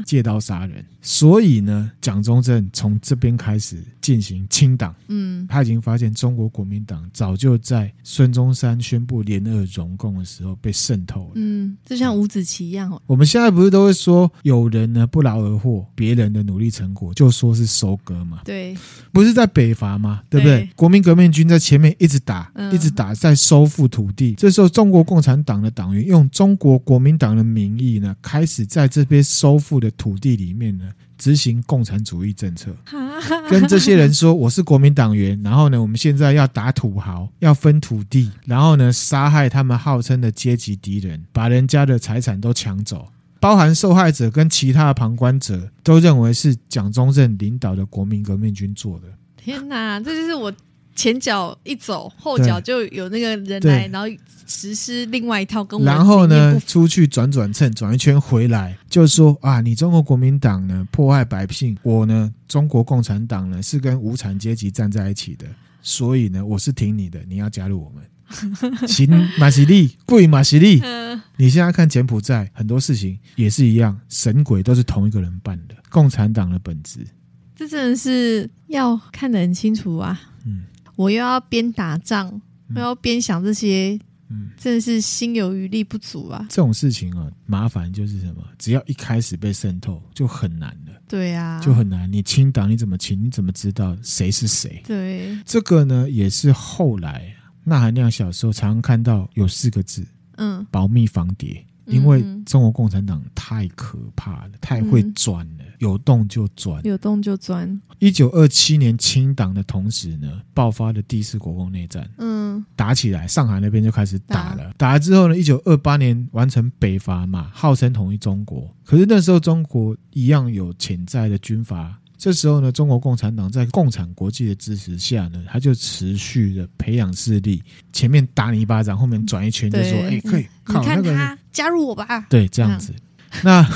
[0.04, 0.84] 借刀杀人。
[1.00, 4.94] 所以呢，蒋中正从这边开始进行清党。
[5.08, 11.32] 嗯，他已经发现中国国民党早就在孙中山宣布联俄容共的时候被渗透了。
[11.36, 13.00] 嗯，就像五子棋一样哦。
[13.06, 18.42] 我们现在不是都会说，有人呢不劳而获，别人的努力成果就说是收割嘛？
[18.44, 18.76] 对，
[19.12, 20.22] 不是在北伐吗？
[20.28, 20.58] 对不对？
[20.58, 24.34] 对国民革命军在前面一直打，嗯、一直打，在收复土地。
[24.34, 30.90] 这时候，中国共产党的党员用中国国民党的名义呢，开始在这边收复的土地里面呢。
[31.18, 32.72] 执行共产主义政策，
[33.50, 43.08] 跟这些人说我是国民党员，然后呢，我们现在要打土豪，要分土地，然后呢，杀害他们号称的阶级敌人，把人家的财产都抢走，
[43.40, 49.06] 包含受害者跟其他的旁观者都认为是蒋中正领导的国民革命军做的。
[49.36, 50.52] 天哪，这就是我。
[50.98, 54.08] 前脚一走，后脚就有那个人来，然后
[54.48, 55.86] 实施另外一套跟我。
[55.86, 65.46] 然后呢，出去转转蹭，转一圈回来，就说啊，你中国国民党呢迫害百姓，我呢中国共产党呢是跟无产阶级站在一起的，
[65.82, 68.02] 所以呢我是挺你的，你要加入我们。
[68.88, 69.08] 行
[69.38, 70.82] 马西利，贵马西利。
[71.38, 77.06] 你现在看柬埔寨很多事情也是一样，神鬼都是同一个人办的，共产党的本质。
[77.54, 80.20] 这真的是要看得很清楚啊。
[80.44, 80.64] 嗯。
[80.98, 82.28] 我又要边打仗，
[82.68, 83.96] 嗯、又要边想这些，
[84.30, 86.44] 嗯，真的是心有余力不足啊。
[86.50, 88.42] 这种事情啊，麻烦就是什么？
[88.58, 91.00] 只要一开始被渗透，就很难了。
[91.06, 92.12] 对啊，就很难。
[92.12, 93.22] 你清党，你怎么清？
[93.22, 94.82] 你怎么知道谁是谁？
[94.84, 97.32] 对，这个呢，也是后来
[97.62, 100.04] 那含量小时候常常看到有四个字，
[100.36, 101.64] 嗯，保密防谍。
[101.88, 107.80] 因为中国共产党太可怕了，太会钻了，嗯、有洞就钻，有洞就钻。
[107.98, 114.64] 一九二七年清党的同时呢，爆发了第四国共内战，嗯，打起来，上海那边就开始打了。
[114.64, 118.72] 打，打了之后呢，一九二八年完成北伐嘛，号称统一中国。
[118.84, 121.98] 可是那时候中国一样有潜在的军阀。
[122.18, 132.92] 这时候呢，中国共产党在共产国际的支持下呢，他就持续的培养势力，前面打你一巴掌，后面转一圈就说：“哎，可以，靠你看他、那个、加入我吧。”对，这样子。
[132.92, 133.00] 样
[133.44, 133.66] 那。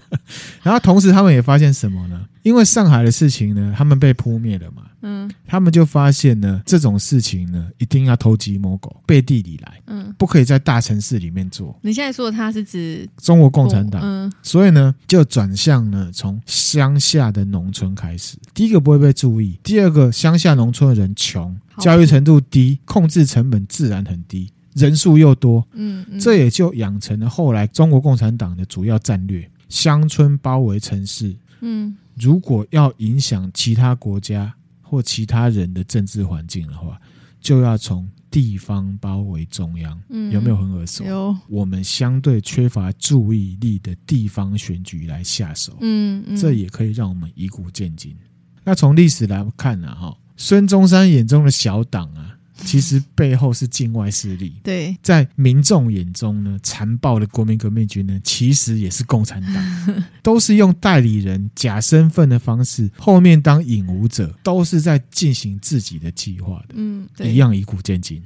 [0.62, 2.20] 然后同时，他们也发现什么呢？
[2.42, 4.82] 因为上海的事情呢，他们被扑灭了嘛。
[5.04, 9.80] 嗯，他们就发现呢，这种事情呢，一定要偷鸡摸狗，背地里来。
[9.86, 11.76] 嗯，不可以在大城市里面做。
[11.82, 14.00] 你现在说的他是指中国共产党。
[14.04, 18.36] 嗯，所以呢，就转向呢，从乡下的农村开始。
[18.54, 25.66] 第一个不会被注意，第二个乡下农村的人穷，教育程度低，控制成本自然很低，人数又多。
[25.72, 29.48] 嗯，嗯，这也就养成了后来中国共产党的主要战略。
[29.72, 37.00] 乡村包围城市，嗯，如果要影响其他国家或其他人的政治环境的话，
[37.40, 39.98] 就要从地方包围中央。
[40.10, 41.04] 嗯，有没有很耳熟？
[41.04, 41.34] 有。
[41.48, 48.14] 我们相对缺乏注意力的地方选举来下手，嗯，嗯，这也可以让我们以古鉴今。
[48.64, 52.31] 那从历史来看呢，哈，孙中山眼中的小党啊。
[52.64, 68.22] 其实背后是境外势力，对，在民众眼中呢，残暴的国民革命军呢，其实也是共产党， 都是用代理人、假身份的方式，后面当引武者，都是在进行自己的计划的，嗯，一样以古鉴今。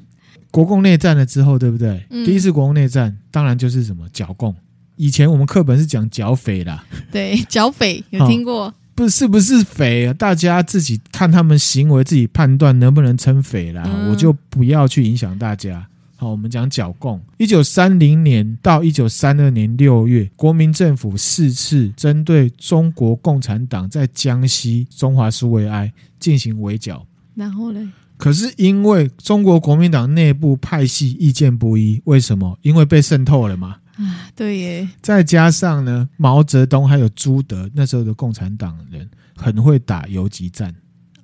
[0.51, 2.07] 国共内战了之后，对不对？
[2.11, 4.55] 嗯、第一次国共内战，当然就是什么剿共。
[4.97, 8.73] 以前我们课本是讲剿匪啦，对，剿匪有听过。
[8.97, 13.83] 不是不是匪啊，大家自己看他们行为，自己判断能不能称匪啦。
[13.87, 15.87] 嗯、我就不要去影响大家。
[16.17, 17.21] 好，我们讲剿共。
[17.37, 27.07] 一九三零年到一九三二年六月，国民政府四次针对中国共产党在江西中华苏维埃进行围剿。
[27.35, 27.93] 然后呢？
[28.17, 32.59] 可是因为中国国民党内部派系意见不一，为什么？
[32.63, 33.77] 因为被渗透了嘛。
[33.97, 34.89] 啊，对耶！
[35.01, 40.75] 再加上呢，毛泽东还有朱德那时候的共产党人很会打游击战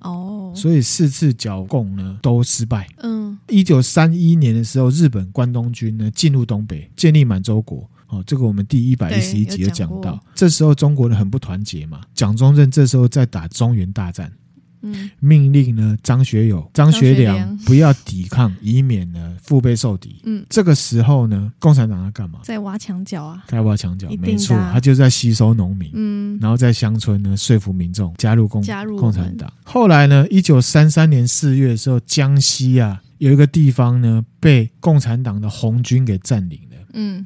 [0.01, 2.87] 哦，所以四次剿共呢都失败。
[2.97, 7.89] 嗯，一九三一年的时候，日本关东军呢进入东北，建立满洲国。
[8.07, 10.19] 哦，这个我们第一百一十一集有讲到。
[10.35, 14.31] 这时候中国人很不团结嘛，蒋中正这时候在打中原大战。
[14.83, 20.21] 嗯，命令呢张学友、张学良不要抵抗，以免呢腹背受敌。
[20.25, 22.39] 嗯，这个时候呢，共产党在干嘛？
[22.43, 29.51] 在挖墙脚啊，在挖墙脚，没错，他就在吸收农民，嗯，然后在乡村呢说服民众加入共加入共产党。
[29.63, 36.77] 后来呢，一九三三年四月的时候，江西啊有一个地方呢被共产党的红军给占领了。
[36.93, 37.25] 嗯，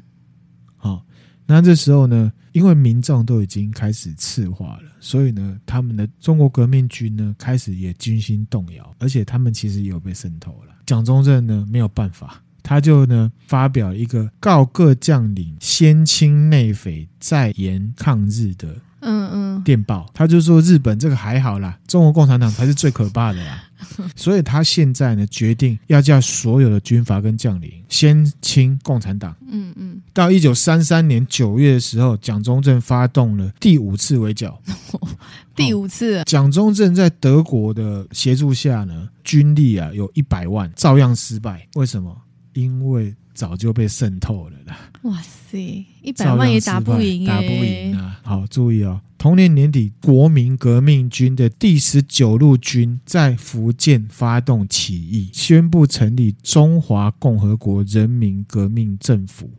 [0.77, 1.03] 好，
[1.45, 10.75] 那这时候呢，因为民众都已经开始赤化了，所以呢，他们的中国革命军呢开始也军心动摇，而且他们其实也有被渗透了。
[10.85, 18.67] 蒋中正呢没有办法，他就呢发表一个告各将领先清内匪，再严抗日的
[18.99, 23.63] 嗯嗯电报，他就说日本这个还好啦，中国共产党才是最可怕的啦。
[24.15, 29.35] 所以他现在呢，决定要叫所有的军阀跟将领先清共产党。
[29.49, 30.01] 嗯嗯。
[30.13, 34.59] 到一九三三年九月的时候，蒋中正发动了第五次围剿。
[35.55, 41.67] 第五次，蒋中正在德国的协助下呢，军力啊有一百万，照样失败。
[41.75, 42.15] 为什么？
[42.53, 44.89] 因为早就被渗透了啦。
[45.03, 48.19] 哇塞，一百万也打不赢，打不赢啊！
[48.23, 48.99] 好，注意哦。
[49.15, 59.49] 同年年底，国民革命军的第十九路军在福建发动起义，宣布成立中华共和国人民革命政府，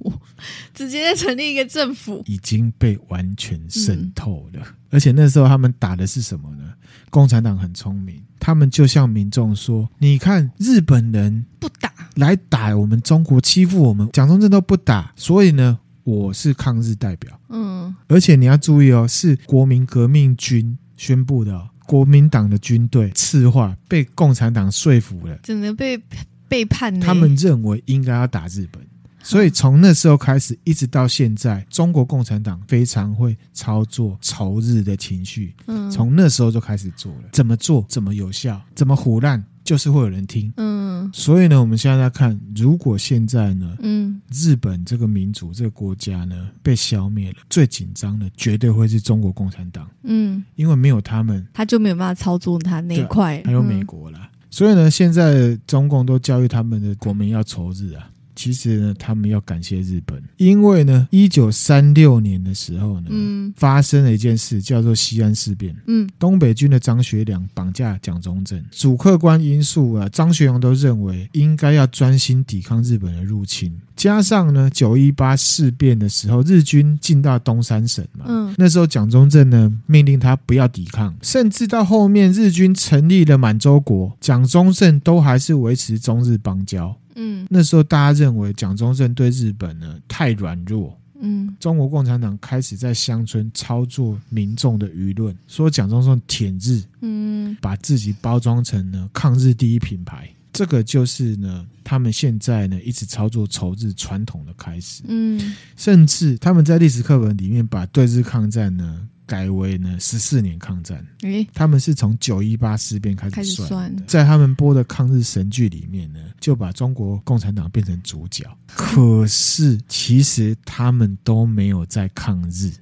[0.72, 4.60] 直接成立一个政府，已经被完全渗透了。
[4.64, 6.72] 嗯、而且那时候他们打的是什么呢？
[7.10, 11.90] 共产党很聪明，他们就向民众说：“你看，日本人不打
[12.20, 26.02] 来打我们中国，欺负我们，蒋中正都不打，所以呢。”我是抗日代表，嗯，而且你要注意哦，是国民革命军宣布的，国民党的军队赤化，被共产党说服了，只能被
[26.48, 26.98] 背叛。
[26.98, 28.82] 他们认为应该要打日本，
[29.22, 35.54] 所以从那时候开始，一直到现在，中国共产党非常会操作仇日的情绪。
[35.66, 39.44] 嗯，从那时候就开始做了，怎么做，怎么有效，怎么胡烂。
[39.70, 58.10] 就是会有人听，嗯，所以呢，我们现在在看，如果现在呢，嗯，日本这个民族这个国家呢被消灭了，最紧张的绝对会是中国共产党，嗯，因为没有他们，他就没有办法操作他那一块，还有美国啦，嗯，所以呢，现在中共都教育他们的国民要仇日啊。
[58.40, 65.76] 其实呢，他们要感谢日本，因为呢，一九三六年的时候呢，嗯，发生了一件事，叫做西安事变。
[65.86, 73.70] 嗯，东北军的张学良绑架蒋中正，主客观因素啊，张学良都认为应该要专心抵抗日本的入侵。
[73.94, 86.96] 加上呢，九一八事变的时候，日军进到东三省嘛，嗯，那时候蒋中正呢命令他不要抵抗，甚至到后面日军成立了满洲国，蒋中正都还是维持中日邦交。
[87.22, 90.98] 嗯，那时候大家认为蒋中正对日本呢太软弱。
[91.20, 100.26] 嗯，中国共产党开始在乡村操作民众的舆论，说蒋中正舔日，嗯，把自己包装成呢抗日第一品牌。
[100.50, 105.02] 这个就是呢他们现在呢一直操作仇日传统的开始。
[105.08, 109.06] 嗯，甚至他们在历史课本里面把对日抗战呢。
[109.30, 118.44] 改为呢十四年抗战，诶，他们是从九一八事变开始算的，开始算的，在他们播的抗日神剧里面呢，就把中国共产党变成主角。
[118.66, 122.72] 可是其实他们都没有在抗日，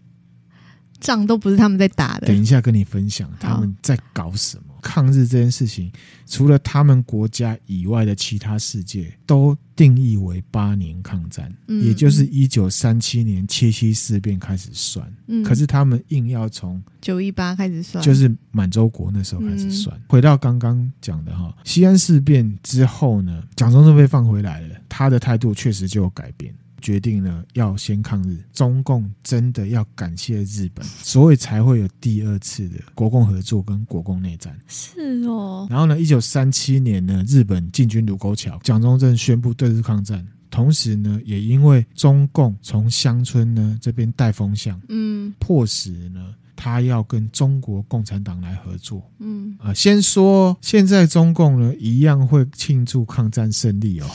[1.01, 2.29] 仗都不是他们在打的。
[2.29, 4.68] 等一下跟你分享他们在搞什么。
[4.83, 5.91] 抗日这件事情，
[6.27, 15.11] 除了他们国家以外的其他世界都定义为八年抗战，嗯、也就是一九三七年七七事变开始算。
[15.27, 19.97] 嗯、可是他们硬要从九一八开始算，就是满洲国那时候开始算。
[19.97, 26.55] 嗯、回到刚刚讲的哈，西安事变之后呢，蒋中正被放回来了，他的态度确实就有改变。
[26.81, 34.59] 决定了要先抗日，中共真的要感谢日本，所以才会有第二次的国共合作跟国共内战。
[34.67, 35.67] 是哦。
[35.71, 40.27] 然后呢，一九三七年呢，日本进军卢沟桥，蒋中正宣布对日抗战。
[40.51, 49.09] 同时呢，也因为中共从乡村呢这边带风向，嗯，迫使呢他要跟中国共产党来合作。
[49.19, 54.07] 嗯啊，先说现在中共呢一样会庆祝抗战胜利哦。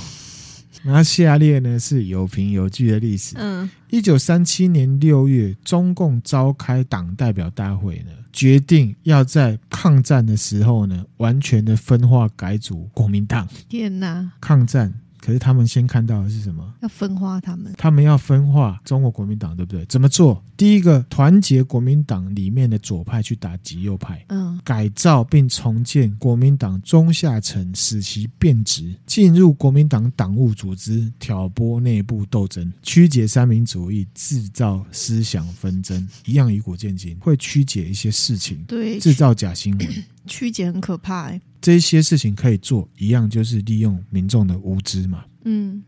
[0.84, 3.36] 那下列呢是有凭有据的历史。
[3.38, 13.48] 嗯，一九三七年六月，中共召开党代表大会呢，决定要在抗战的时候呢，完全的分化改组国民党。
[13.70, 14.32] 天哪！
[14.42, 14.94] 抗战
[15.24, 16.74] 可是他们先看到的是什么？
[16.82, 19.86] 要分化他们，他们要分化中国国民党，对不对？
[19.86, 20.44] 怎么做？
[20.58, 45.82] 第一个，团结国民党里面的左派去打极右派，嗯，改造并重建国民党中下层，使其变质，进入国民党党务组织，挑拨内部斗争，曲解三民主义，制造思想纷争，一样以古见今，会曲解一些事情，对，制造假新闻，曲解很可怕，欸，这些事情可以做，一样就是利用民众的无知嘛，嗯。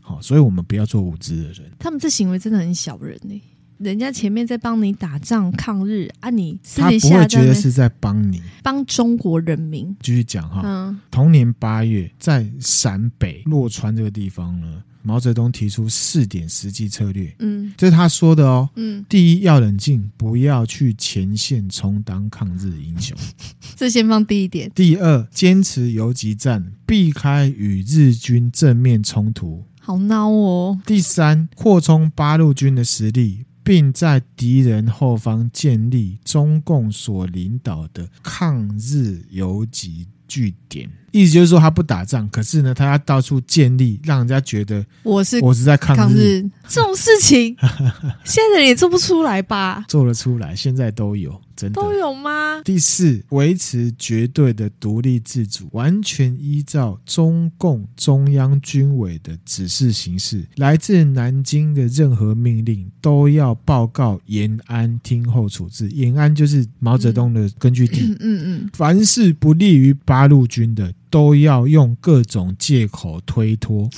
[0.00, 1.70] 好，所以我们不要做无知的人。
[1.78, 3.40] 他们这行为真的很小人呢。
[3.78, 9.94] 人家前面在帮你打仗抗日啊，你私底下他不会觉得是在帮你，帮中国人民。
[10.00, 17.32] 继续讲哈，嗯，同年八月，在陕北洛川这个地方呢，毛泽东提出四点实际策略。
[17.38, 18.68] 嗯，这是他说的哦。
[18.76, 23.16] 嗯，第一要冷静，不要去前线充当抗日英雄。
[23.76, 24.72] 这先放第一点。
[24.74, 29.62] 第二，坚持游击战，避开与日军正面冲突。
[29.78, 30.80] 好孬哦！
[30.86, 40.88] 第三，扩充八路军的实力，并在敌人后方建立中共所领导的抗日游击据点。
[41.14, 45.98] 意思就是说，他不打仗，可是呢，他要到处建立，让人家觉得我是我是在抗日。
[45.98, 47.56] 抗日这种事情，
[48.26, 49.84] 现在人也做不出来吧？
[49.86, 52.60] 做得出来，现在都有，真的都有吗？
[52.64, 60.44] 第四，维持绝对的独立自主，完全依照中共中央军委的指示行事。
[60.56, 65.88] 来自南京的任何命令，都要报告延安听候处置。
[65.90, 68.00] 延安就是毛泽东的根据地。
[68.00, 68.70] 嗯嗯，嗯。
[68.72, 70.92] 凡是不利于八路军的。
[71.14, 73.88] 都要用各种借口推脱。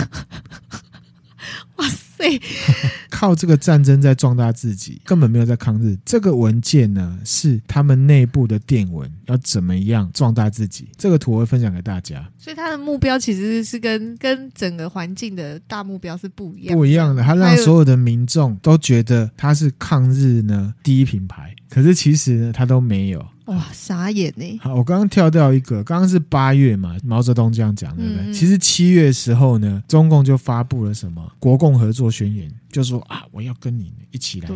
[1.76, 2.38] 哇塞！
[3.08, 5.96] 靠这个战争在壮大自己，根本没有在抗日。
[6.04, 10.90] 这个文件呢，是他们内部的电文，要怎么样壮大自己？
[10.98, 12.28] 这个图我会分享给大家。
[12.36, 17.22] 所以他的目标其实是跟跟整个环境的大目标是不一样，不一样的。
[17.22, 23.26] 他让所有的民众都觉得他是抗日呢第一品牌，可是其实呢，他都没有。
[23.46, 24.58] 哇，傻眼呢！
[24.60, 28.22] 好，我刚刚跳掉一个，刚刚是八月嘛，毛泽东这样讲，对不对？
[28.26, 34.48] 嗯、其实七月的时候呢，中共就发布了什么国共合作宣言，就说啊，我要跟你一起来，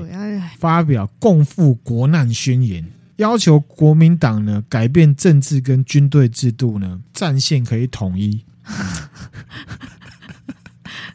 [0.59, 2.84] 发表共赴国难宣言，
[3.16, 8.45] 要求国民党呢改变政治跟军队制度呢，战线可以统一。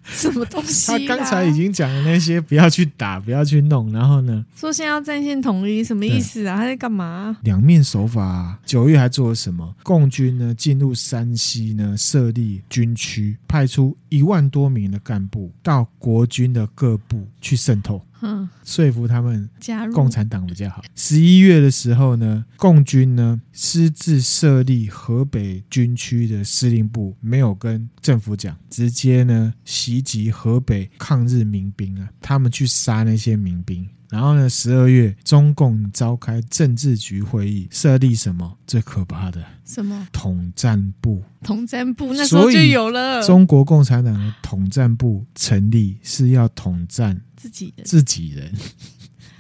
[0.12, 1.08] 什么东西？
[1.08, 4.46] 他刚才已经讲了那些，不要去打，不要去弄，然后呢？
[4.56, 6.58] 说现在要战线统一，什么意思啊？
[6.58, 7.38] 他在干嘛？
[7.44, 8.60] 两面手法啊。
[8.66, 9.76] 九月还做了什么？
[9.84, 18.02] 共军呢进入山西呢，设立军区，派出一万多名的干部到国军的各部去渗透。
[18.26, 20.84] 嗯，说服他们加入共产党比较好。
[20.96, 33.88] 十一月的时候呢，共军呢私自设立河北军区的司令部，没有跟政府讲，直接呢袭击河北抗日民兵啊，他们去杀那些民兵。
[34.10, 39.44] 然后呢，十二月中共召开政治局会议，设立什么最可怕的？
[39.66, 41.24] 什么统战部？
[41.44, 43.22] 统战部那时候就有了。
[43.24, 48.54] 中国共产党的统战部成立是要统战自己人，自己人。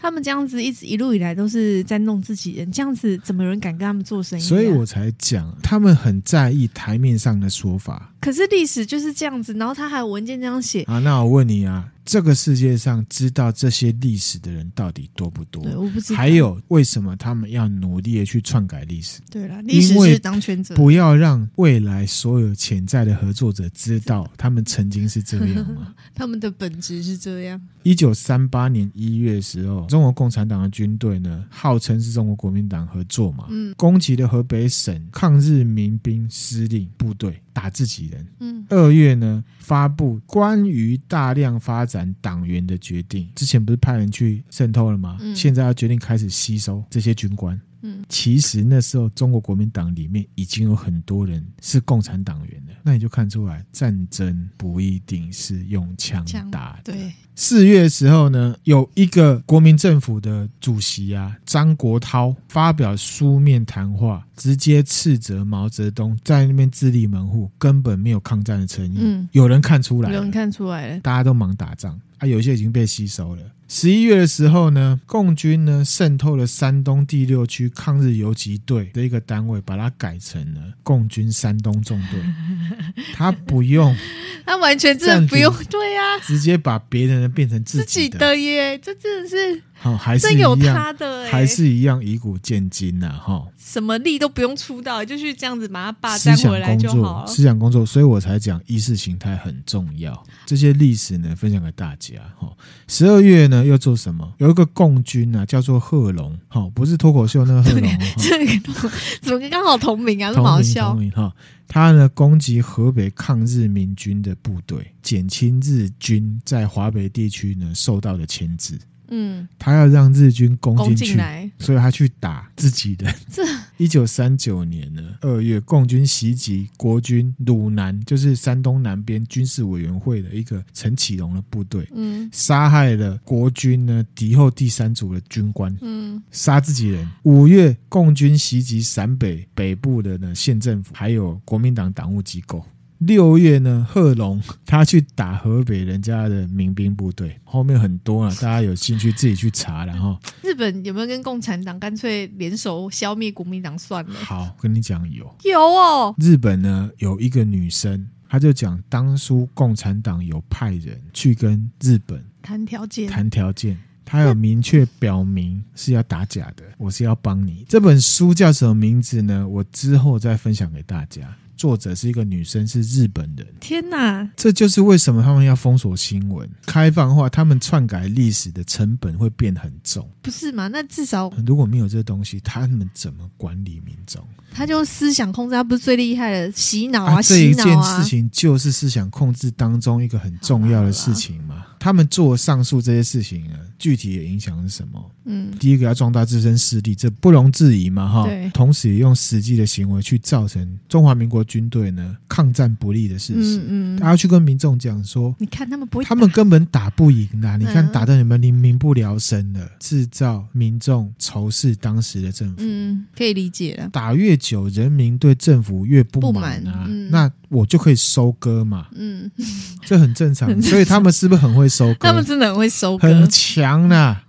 [0.02, 4.46] 他们这样子一直一路以来都是在弄自己人，这样子怎么有人敢跟他们做生意啊？
[4.46, 8.12] 所以我才讲，他们很在意台面上的说法。
[8.20, 11.00] 可是历史就是这样子，然后他还有文件这样写啊。
[11.00, 11.92] 那我问你啊。
[12.06, 15.64] 这个世界上知道这些历史的人到底多不多？
[15.64, 16.18] 对，我不知道。
[16.18, 19.20] 还有为什么他们要努力的去篡改历史？
[19.32, 25.96] 对了，历史是当权者，不要让未来所有潜在的合作者知道他们曾经是这样吗？
[26.14, 27.60] 他们的本质是这样。
[27.82, 37.42] 一九三八年一月的时候，中国共产党的军队呢，号称是中国国民党合作嘛，嗯，攻击了河北省抗日民兵司令部队。
[37.56, 38.28] 打自己人。
[38.42, 43.30] 嗯，二月呢，发布关于大量发展党员的决定。
[43.34, 45.18] 之前不是派人去渗透了吗？
[45.22, 47.60] 嗯，现在要决定开始吸收这些军官。
[47.86, 52.74] 嗯，其实那时候中国国民党里面已经有很多人是共产党员了。
[52.84, 56.94] 那你就看出来，战争不一定是用枪打的。
[56.94, 57.12] 对。
[57.38, 68.98] 四月的时候呢，有一个国民政府的主席啊，张国焘发表书面谈话，直接斥责毛泽东在那边自立门户，根本没有抗战的诚意。
[69.02, 72.00] 嗯，有人看出来，有人看出来了，大家都忙打仗。
[72.20, 73.42] 啊，有些已经被吸收了。
[73.68, 82.20] 十一月的时候呢，共军呢渗透了山东第六区抗日游击队的一个单位，把它改成了共军山东纵队。
[83.14, 83.96] 他不用，
[84.46, 89.62] 他完全真的不用，对呀、啊，直接把别人的变成自己的，自己的耶，这真的是。
[89.78, 97.28] 好，还是有他的、欸，还是一样以古见今呐，哈，什么力都不用出到，就去这样子把它霸占回来就好了。
[97.28, 100.24] 思想工作，所以我才讲意识形态很重要。
[100.46, 102.16] 这些历史呢，分享给大家。
[102.40, 102.50] 哈，
[102.88, 104.34] 十二月呢，又做什么？
[104.40, 108.90] 有一个共军啊，叫做贺龙，哈，不是脱口秀那个贺龙，这个
[109.22, 110.34] 怎么刚好同名啊？
[110.34, 110.98] 这么好笑。
[111.14, 111.34] 哈，
[111.68, 118.78] 他呢攻击河北抗日民军的部队，减轻日军在华北地区呢受到的牵制。
[119.10, 121.20] 嗯，他要让日军攻进去，
[121.60, 123.14] 所以他去打自己人。
[123.32, 123.44] 这
[123.78, 137.10] 一九三九年呢二月，共军袭击国军鲁南，就是山东南边军事委员会的一个陈启荣的部队，嗯，杀害了国军呢敌后第三组的军官，嗯，杀自己人。
[137.24, 142.66] 五月，共军袭击陕北北部的呢县政府，还有国民党党务机构。
[143.00, 149.86] 六月呢，贺龙 他去打河北人家的民兵部队，后面很多啊， 大家有兴趣自己去查。
[149.86, 154.14] 然后日本有没有跟共产党干脆联手消灭国民党算了？
[154.16, 156.16] 好，跟你讲有有哦。
[156.18, 167.66] 日本呢有一个女生，她就讲当初共产党有派人去跟日本谈条件，谈条件，他有明确表明是要打假的，我是要帮你。
[167.68, 169.48] 这本书叫什么名字呢？
[169.48, 171.22] 我之后再分享给大家。
[171.56, 173.48] 作者是一个女生，是日本人。
[173.60, 174.30] 天哪！
[174.36, 180.68] 这就是为什么他们要封锁新闻、开放化，他们篡改历史的成本会变很重，不是吗？
[180.68, 184.28] 那至少如果没有这东西，他们怎么管理民众？
[184.56, 187.22] 他就思想控制，他不是最厉害的洗脑啊！
[187.22, 191.66] 这一件事情就是思想控制当中一个很重要的事情嘛。
[191.78, 195.12] 他们做上述这些事情呢，具体的影响是什么？
[195.26, 198.24] 嗯，第一个要壮大自身势力，这不容置疑嘛，哈。
[198.24, 198.50] 对。
[198.52, 203.60] 同时也用实际的行为去造成中华民国军队呢抗战不利的事实。
[203.60, 204.00] 嗯嗯。
[204.00, 207.56] 大家去跟民众讲说，你看他们不会，他们根本打不赢的。
[207.58, 212.56] 你看打的你们民民不聊生的，制造民众仇视当时的政府。
[212.60, 213.90] 嗯，可以理解了。
[213.90, 216.88] 打越久，人民对政府越不满啊。
[217.10, 218.88] 那我就可以收割嘛。
[218.94, 219.30] 嗯，
[219.86, 220.50] 这很正常。
[220.62, 222.08] 所以他们是不是很会收割？
[222.08, 224.22] 他们真的很会收割，很强呐。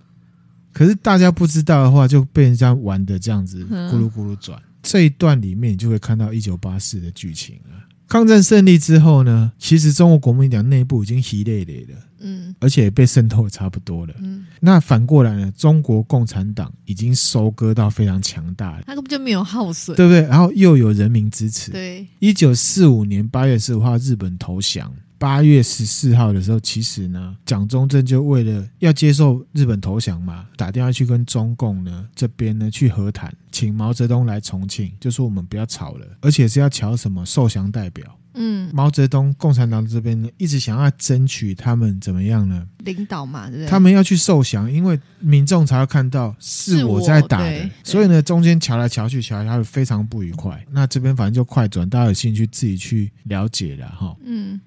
[0.73, 4.61] 可是大家不知道的话，就被人家玩的这样子咕噜咕噜转。
[4.83, 7.85] 这一段里面，你就会看到一九八四的剧情啊。
[8.07, 14.45] 抗战胜利之后呢，其实中国国民党内部已经稀累累了，嗯，而且被渗透差不多了，嗯。
[14.59, 20.21] 那反过来呢，中国共产党已经收割到非常强大了，他根本就没有耗损，对不对？
[20.23, 22.07] 然后又有人民支持，对。
[22.19, 24.91] 一九四五年八月十五号，日本投降。
[25.19, 38.05] 八月十四号的时候，其实呢，蒋中正就为了要接受日本投降嘛，打电话去跟中共呢这边呢去和谈，请毛泽东来重庆，就说我们不要吵了，而且是要瞧什么受降代表。
[38.37, 42.65] 嗯，毛泽东共产党这边呢一直想要争取他们怎么样呢？
[42.85, 43.67] 领导嘛，对不对？
[43.67, 50.63] 他们要去受降，因为民众才要看到是我在打的，所以呢中间瞧来瞧去，瞧来瞧去非常不愉快。
[50.71, 54.15] 那这边反正就快转，大家有兴趣自己去了解了哈。
[54.23, 54.61] 嗯。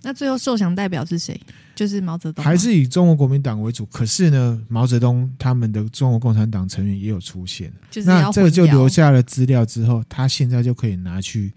[0.00, 1.38] 那最后受降代表是谁？
[1.78, 3.86] 就是毛泽东，还是以中国国民党为主？
[3.86, 7.72] 可是呢，毛泽东他们的中国共产党成员也有出现。
[7.88, 11.52] 就是那这个就留下了资料之后，他现在就可以拿去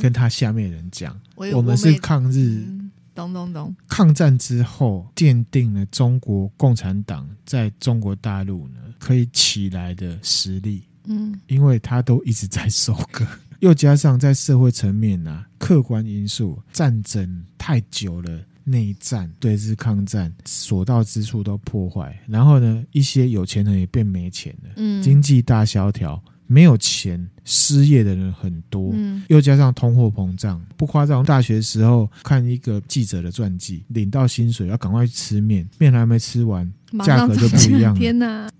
[0.00, 3.74] 跟他下面人讲，嗯、我们是抗日，嗯、懂懂懂。
[3.88, 10.84] 抗战之后奠定了中国共产党在中国大陆呢可以起来的实力。
[11.06, 13.26] 嗯，因为他都一直在收割。
[13.58, 22.18] 又加上在社会层面呢、啊，客观因素，战争太久了，内战、对日抗战，所到之处都破坏。
[22.26, 31.22] 然后呢，一些有钱人也变没钱了，嗯，经济大萧条，没有钱，失业的人很多，嗯，又加上通货膨胀，不夸张。
[31.24, 36.70] 大学时候看一个记者的传记，领到薪水要赶快去吃面，面还没吃完，
[37.04, 38.00] 价格就不一样了。
[38.00, 38.50] 天哪！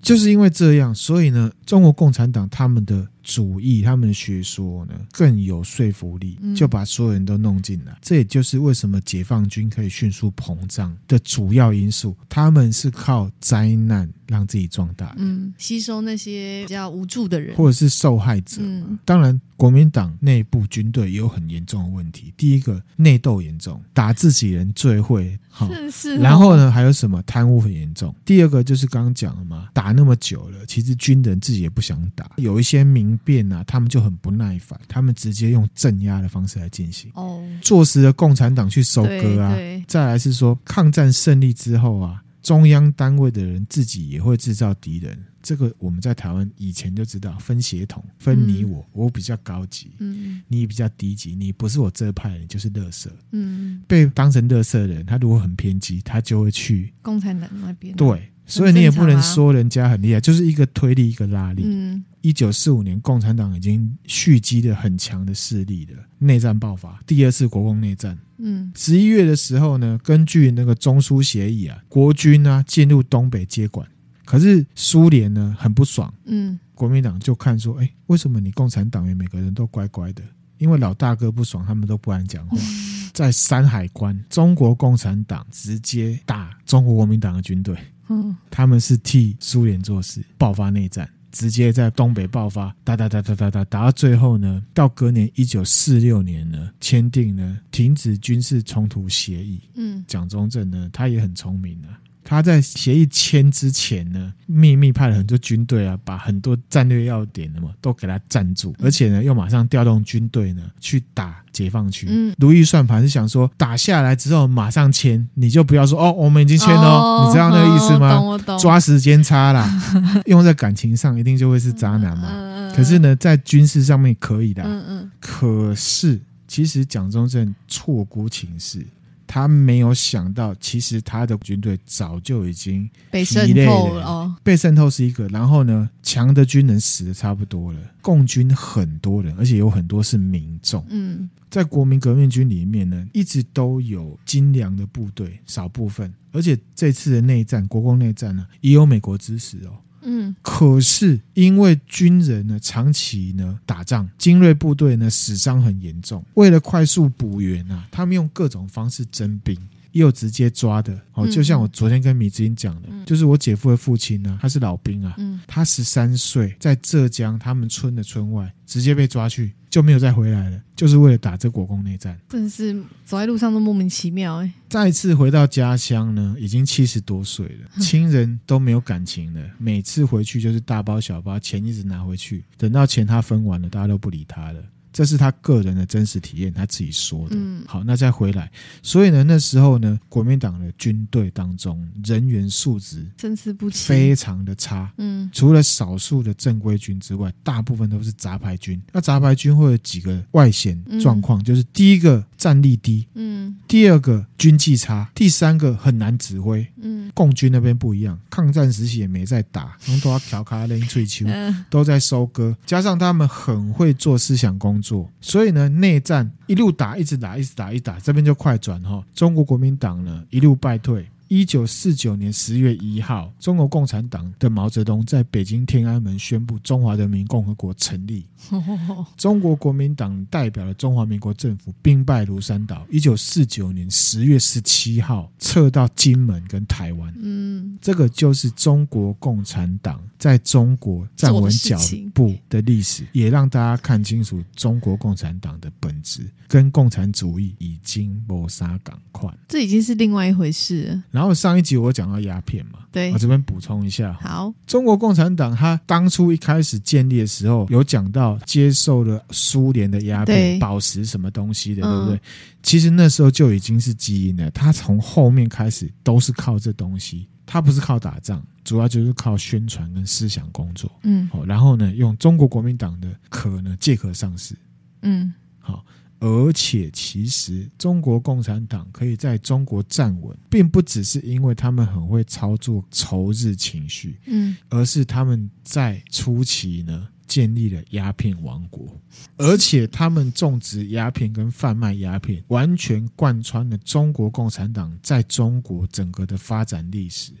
[0.00, 3.06] 就是因为这样，所以呢，中国共产党他们的。
[3.28, 7.92] 主义，他们的学说呢更有说服力，就把所有人都弄进来。
[7.92, 12.16] 嗯、这也就是为什么解放军可以迅速膨胀的主要因素。
[12.30, 18.58] 他们是靠灾难让自己壮大，嗯，吸收那些比较无助的人，或者是受害者。
[18.60, 22.32] 嗯，当然，国民党内部军队也有很严重的问题。
[22.36, 25.36] 第一个，内斗严重，打自己人最会。
[25.66, 26.16] 是是。
[26.18, 28.14] 然后呢，还有什么贪污很严重。
[28.24, 33.18] 第二个就是刚刚讲了嘛，打那么久了，其实军人自己也不想打，有一些民。
[33.24, 37.10] 变啊，他们就很不耐烦，他们直接用镇压的方式来进行。
[37.14, 39.56] 哦，坐实了共产党去收割啊。
[39.88, 45.22] 再来是说，抗战胜利之后啊，中央单位的人自己也会制造敌人。
[45.42, 58.32] 这个我们在台湾以前就知道，分血统，分你我，嗯、我比较高级，嗯，你比较低级，你不是我这派，人就是垃圾，嗯，被当成垃圾的人，他如果很偏激，他就会去共产党那边，对。
[58.46, 61.64] 所以你也不能说人家很厉害，就是一个推力，一个拉力。
[61.66, 65.94] 嗯，一九四五年，共产党已经蓄积了很强的势力的。
[66.18, 68.18] 内战爆发，第二次国共内战。
[68.36, 73.88] 嗯，十一月的时候呢，根据那个中苏协议啊，国军啊进入东北接管。
[74.26, 76.12] 可是苏联呢很不爽。
[76.26, 80.22] 嗯，国民党就看说，哎，为什么你共产党员每个人都乖乖的？
[80.58, 82.58] 因为老大哥不爽，他们都不敢讲话。
[83.14, 87.74] 在山海关，中国共产党直接打中国国民党的军队。
[88.10, 99.60] 嗯，他们是替苏联做事，爆发内战，直接在东北爆发，打打打打打打，打到最后呢，到隔年一九四六年呢，签订了停止军事冲突协议。
[99.74, 102.00] 嗯，蒋中正呢，他也很聪明啊。
[102.30, 112.06] 他在协议签之前呢，秘密派了很多军队啊，把很多战略要点的嘛都给他占住，而且呢，又马上调动军队呢去打解放区。
[112.10, 118.58] 嗯，如意算盘是想说，打下来之后马上签，你就不要说哦，我们已经签了，哦，你知道那个意思吗？
[118.58, 119.66] 抓时间差啦，
[120.26, 122.28] 用在感情上一定就会是渣男嘛。
[122.30, 124.62] 嗯，可是呢，在军事上面可以的。
[124.62, 125.10] 嗯嗯。
[125.18, 128.84] 可是其实蒋中正错估情势。
[129.28, 134.04] 他没有想到，其实他的军队早就已经被渗透了。
[134.04, 140.82] 哦，被渗透是一个，然后呢，强的军人死的差不多了，共军很多人，而且有很多是民众。
[140.88, 149.76] 嗯，在国民革命军里面呢，一直都有精良的部队，少部分，而且这次的内战，国共内战呢，也有美国支持哦。
[150.02, 159.56] 嗯，可是因为军人呢长期呢打仗，精锐部队呢死伤很严重，为了快速补员啊，他们用各种方式征兵，
[159.92, 160.98] 也有直接抓的。
[161.14, 169.52] 哦，就像我昨天跟米子英讲的，嗯、就是我姐夫的父亲呢，他是老兵啊，嗯、他十三岁在浙江他们村的村外直接被抓去。
[169.70, 172.18] 就没有再回来了，就是为了打这国共内战。
[172.28, 174.52] 真是走在路上都莫名其妙哎！
[174.68, 179.40] 再次回到家乡呢，已经七十多岁了， 亲人都没有感情了。
[179.58, 184.62] 每次回去就是大包小包，钱一直拿回去，等到钱他分完了，大家都不理他了。
[184.92, 187.36] 这是他个人的真实体验，他自己说的。
[187.36, 188.50] 嗯，好，那再回来，
[188.82, 194.92] 所以呢，那时候呢，国民党的军队当中人员素质参差不齐，非常的差。
[194.98, 198.80] 嗯，除了少数的正规军之外，大部分都是杂牌军。
[198.92, 206.66] 那杂牌军会有几个外显状况，嗯、就是第一个战力低，嗯，第二个军纪差，第三个很难指挥。
[206.80, 211.26] 嗯，共军那边不一样，抗战时期也没在打，都要调卡连翠秋，
[211.68, 215.10] 都在收割，加上他们很会做思想工作。
[215.20, 219.04] 所以呢，内战一路打，一直打，一直打，一打，这边就快转哈。
[219.14, 221.06] 中国国民党呢，一路败退。
[221.30, 228.24] 一九四九年十月一号，中国共产党的毛泽东在北京天安门宣布中华人民共和国成立。
[229.16, 232.86] 中国国民党代表了中华民国政府兵败如山倒。
[232.90, 237.14] 一九四九年十月十七号撤到金门跟台湾。
[237.20, 241.78] 嗯，这个就是中国共产党在中国站稳脚
[242.14, 249.38] 步的历史，也让大家看清楚中国共产党的本质跟共产主义已经没啥两样。
[249.48, 251.02] 这已经是另外一回事了。
[251.10, 254.16] 然后上一集我讲到鸦片嘛，对，我这边补充一下。
[254.20, 262.20] 好，中国共产党它当初一开始建立的时候，有讲到接受了苏联的鸦片、宝石什么东西的，对不对？
[262.62, 264.50] 其实那时候就已经是基因了。
[264.50, 270.90] 他从后面开始都是靠这东西，他不是靠打仗，主要就是靠宣传跟思想工作。
[271.04, 274.56] 嗯，好，然后呢，用中国国民党的壳呢借壳上市。
[275.02, 275.84] 嗯，好。
[276.20, 288.98] 而且，其实中国共产党可以在中国站稳，并不只是因为他们很会操作仇日情绪，嗯，而是他们在初期呢建立了鸦片王国，
[289.36, 297.32] 而且他们种植鸦片跟贩卖鸦片，完全贯穿了中国共产党在中国整个的发展历史，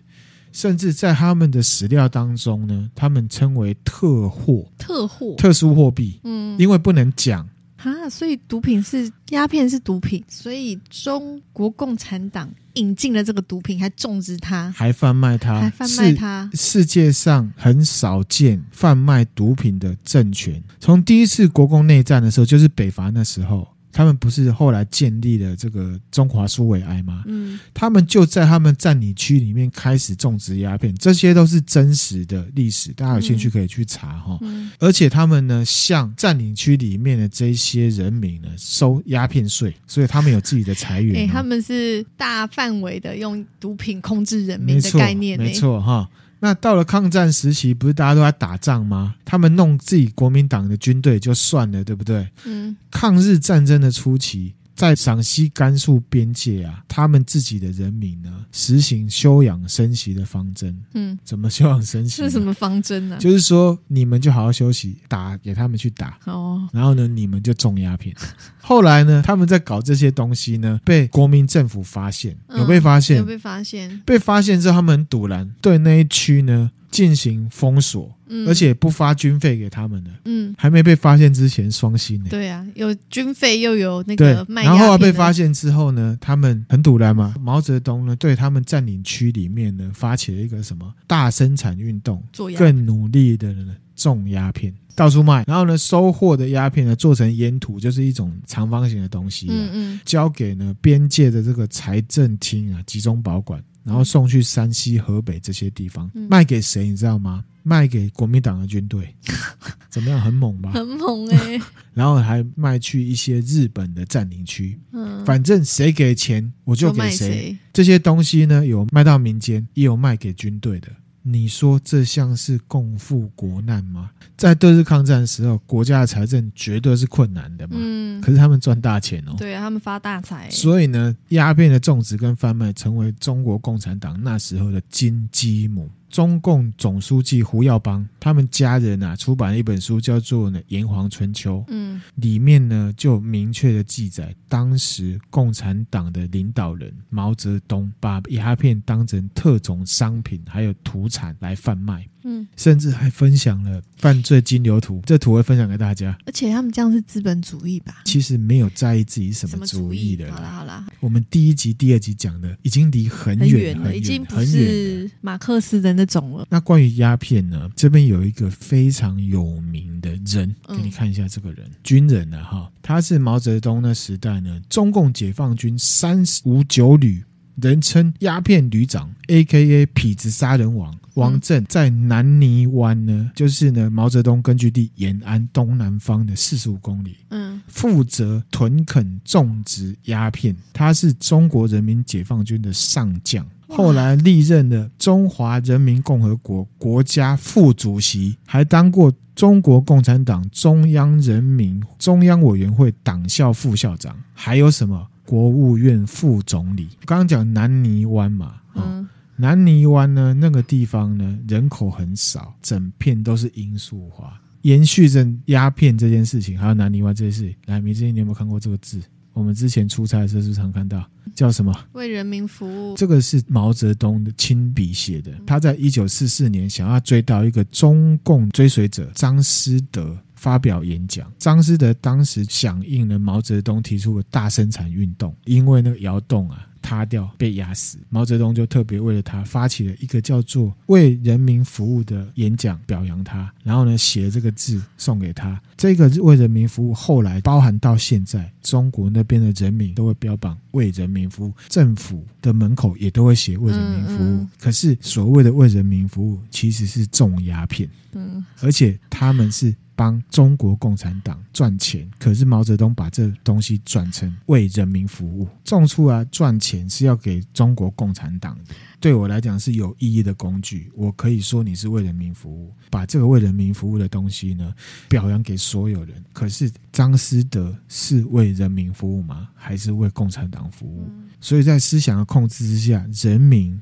[0.52, 7.48] 甚至在他们的史料当中呢，他们称为特货、特货、特殊货币，嗯，因为不能讲。
[7.78, 16.50] 啊，所以毒品是鸦片是毒品，所以中国共产党引进了这个毒品，还种植它，还贩卖它，还贩卖它。
[16.54, 23.66] 世界上很少见贩卖毒品的政权，从第一次国共内战的时候，就是北伐那时候。
[23.98, 27.24] 他们不是后来建立了这个中华苏维埃吗？
[27.26, 34.38] 嗯，他们就在他们占领区里面开始种植鸦片，这些都是真实的历史，大家有兴趣可以去查哈。
[34.42, 41.24] 嗯，而且他们呢，向占领区里面的这些人民呢收鸦片税，所以他们有自己的财源。
[41.24, 46.08] 哎，他们是大范围的用毒品控制人民的概念，没错哈。
[46.40, 49.14] 那到了抗战时期，不是大家都在打仗吗？
[49.24, 52.28] 他们弄自己国民党的军队就算了，对不对？
[52.44, 52.76] 嗯。
[52.90, 60.76] 抗日战争的初期，在陕西、甘肃边界啊，他们自己的人民呢，实行休养生息的方针。
[60.94, 61.18] 嗯。
[61.24, 62.22] 怎么休养生息？
[62.22, 63.16] 是什么方针呢？
[63.18, 66.18] 就是说，你们就好好休息，打给他们去打。
[66.26, 66.68] 哦。
[66.72, 68.14] 然后呢，你们就种鸦片。
[68.68, 82.26] 后来呢，他们在搞这些东西呢，被国民政府发现，有被发现，嗯、有被发现，被发现之后，他们很堵然，对那一区呢进行封锁，嗯、而且不发军费给他们的，嗯，还没被发现之前，双薪呢。
[82.28, 87.34] 对啊，有军费又有那个卖，然后被发现之后呢，他们很堵然嘛。
[87.40, 92.22] 毛泽东呢，对他们占领区里面呢，发起了一个什么大生产运动，
[92.58, 94.74] 更努力的呢种鸦片。
[94.94, 106.88] 到处卖，然后呢，收获的鸦片呢，做成烟土，就是一种长方形的东西，嗯嗯，交给呢边界的这个财政厅啊，集中保管，然后送去山西、河北这些地方，卖给谁？
[106.88, 107.44] 你知道吗？
[107.62, 109.14] 卖给国民党的军队，
[109.88, 110.20] 怎么样？
[110.20, 110.72] 很猛吧？
[110.72, 111.60] 很猛哎、欸！
[111.94, 117.28] 然后还卖去一些日本的占领区，嗯，反正谁给钱我就给谁。
[117.28, 120.88] 谁这些东西呢，有卖到民间，也有卖给军队的。
[121.30, 124.10] 你说这像是共赴国难吗？
[124.36, 127.76] 在对日抗战的时候，国家的财政绝对是困难的嘛。
[127.76, 129.34] 嗯，可是他们赚大钱哦。
[129.36, 130.48] 对啊，他们发大财。
[130.50, 135.90] 所以呢，鸦片的种植跟贩卖成为中国共产党那时候的金鸡母。
[136.10, 141.58] 中共总书记胡耀邦他们家人啊，出版了一本书，叫做《呢炎黄春秋》。
[141.68, 152.06] 嗯，里面呢就明确的记载，当时共产党的领导人毛泽东把鸦片当成特种商品，还有土产来贩卖。
[152.24, 156.16] 嗯，甚至还分享了犯罪金流图，这图会分享给大家。
[156.26, 158.02] 而且他们这样是资本主义吧？
[158.04, 160.30] 其实没有在意自己什么主义的。
[160.32, 166.46] 好啦好啦，我们第一集、第二集讲的已经离很远很远了，已经不是马克思的那种了。
[166.50, 167.70] 那关于鸦片呢？
[167.76, 177.22] 这边有一个非常有名的人，给你看一下这个人，嗯、军人啊哈，他是毛泽东那时代呢，中共解放军三五九旅。
[177.60, 179.84] 人称鸦片旅长，A.K.A.
[179.86, 190.56] 痞子杀人王王震，在南泥湾呢，就是呢毛泽东根据地延安东南方的四十五公里，嗯，负责屯垦种植鸦片。
[190.72, 205.06] 他是中国人民解放军的上将，后来历任了中华人民共和国国家副主席，还当过中国共产党中央人民中央委员会党校副校长，还有什么？
[205.28, 209.06] 国务院副总理，刚刚讲南泥湾嘛，嗯，
[209.38, 217.54] 南泥湾呢，那个地方呢，人口很少，整片都是罂粟花，延续着鸦片这件事情，还有南泥湾这件事情。
[217.66, 219.00] 来，米之音，你有没有看过这个字？
[219.32, 221.72] 我们之前出差的时候是常看到，叫什么？
[221.92, 222.96] 为人民服务。
[222.96, 230.18] 这个是毛泽东的亲笔写的，他在一九四四年想要追到一个中共追随者张思德。
[230.34, 245.60] 发表演讲，张思德当时响应了毛泽东提出的大生产运动，因为那个窑洞啊塌掉被压死，毛泽东就特别为了他发起了一个叫做“为人民服务”的演讲，表扬他，然后呢写了这个字送给他。
[245.76, 254.50] 这个“为人民服务”后来包含到现在，中国那边的人民都会标榜“为人民服务”，政府的门口也都会写“为人民服务”嗯嗯。
[254.58, 259.74] 可是所谓的“为人民服务”其实是种鸦片，嗯，而且他们是。
[259.98, 268.76] 帮中国共产党赚钱，可是毛泽东把这东西转成为人民服务，种出来赚钱是要给中国共产党的。
[269.00, 274.72] 对我来讲是有意义的工具，我可以说你是为人民服务，把这个为人民服务的东西呢
[275.08, 276.24] 表扬给所有人。
[276.32, 279.48] 可是张思德是为人民服务吗？
[279.56, 281.10] 还是为共产党服务？
[281.40, 283.76] 所以在思想的控制之下，人民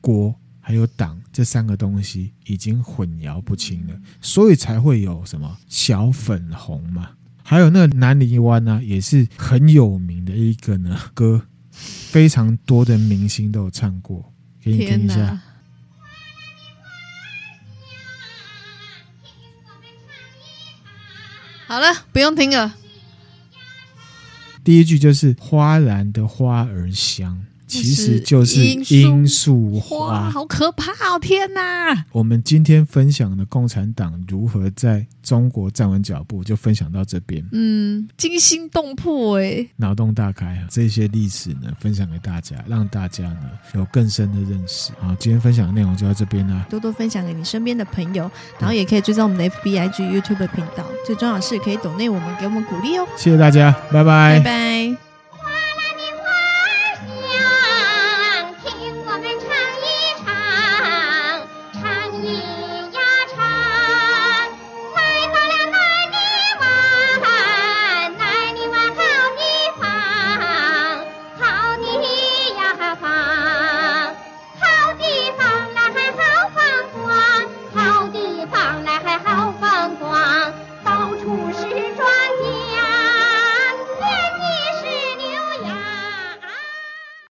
[0.00, 0.34] 国。
[0.60, 7.10] 还有党这三个东西已经混淆不清了，所以才会有什么小粉红嘛。
[7.42, 14.32] 还有那个南泥湾呢，也是很有名的一个呢歌，非常多的明星都有唱过，
[14.62, 15.40] 给你听一下。
[21.66, 22.76] 好了，不用听了。
[24.62, 27.46] 第一句就是花篮的花儿香。
[27.70, 31.18] 其实就是罂粟花，好可怕哦！
[31.20, 32.04] 天哪！
[32.12, 37.44] 我们今天分享的共产党如何在中国站稳脚步，就分享到这边。
[37.52, 40.66] 嗯，惊心动魄哎，脑洞大开啊！
[40.68, 44.90] 这些历史呢，分享给大家，让大家呢有更深的认识。
[44.98, 50.84] 好，今天分享的内容就到这边啦，多多分享给你身边的朋友，然后也可以追踪我们的 FBIG YouTube 频道。
[51.06, 53.06] 最重要的是可以懂内我们，给我们鼓励哦。
[53.16, 55.09] 谢谢大家，拜拜，拜拜。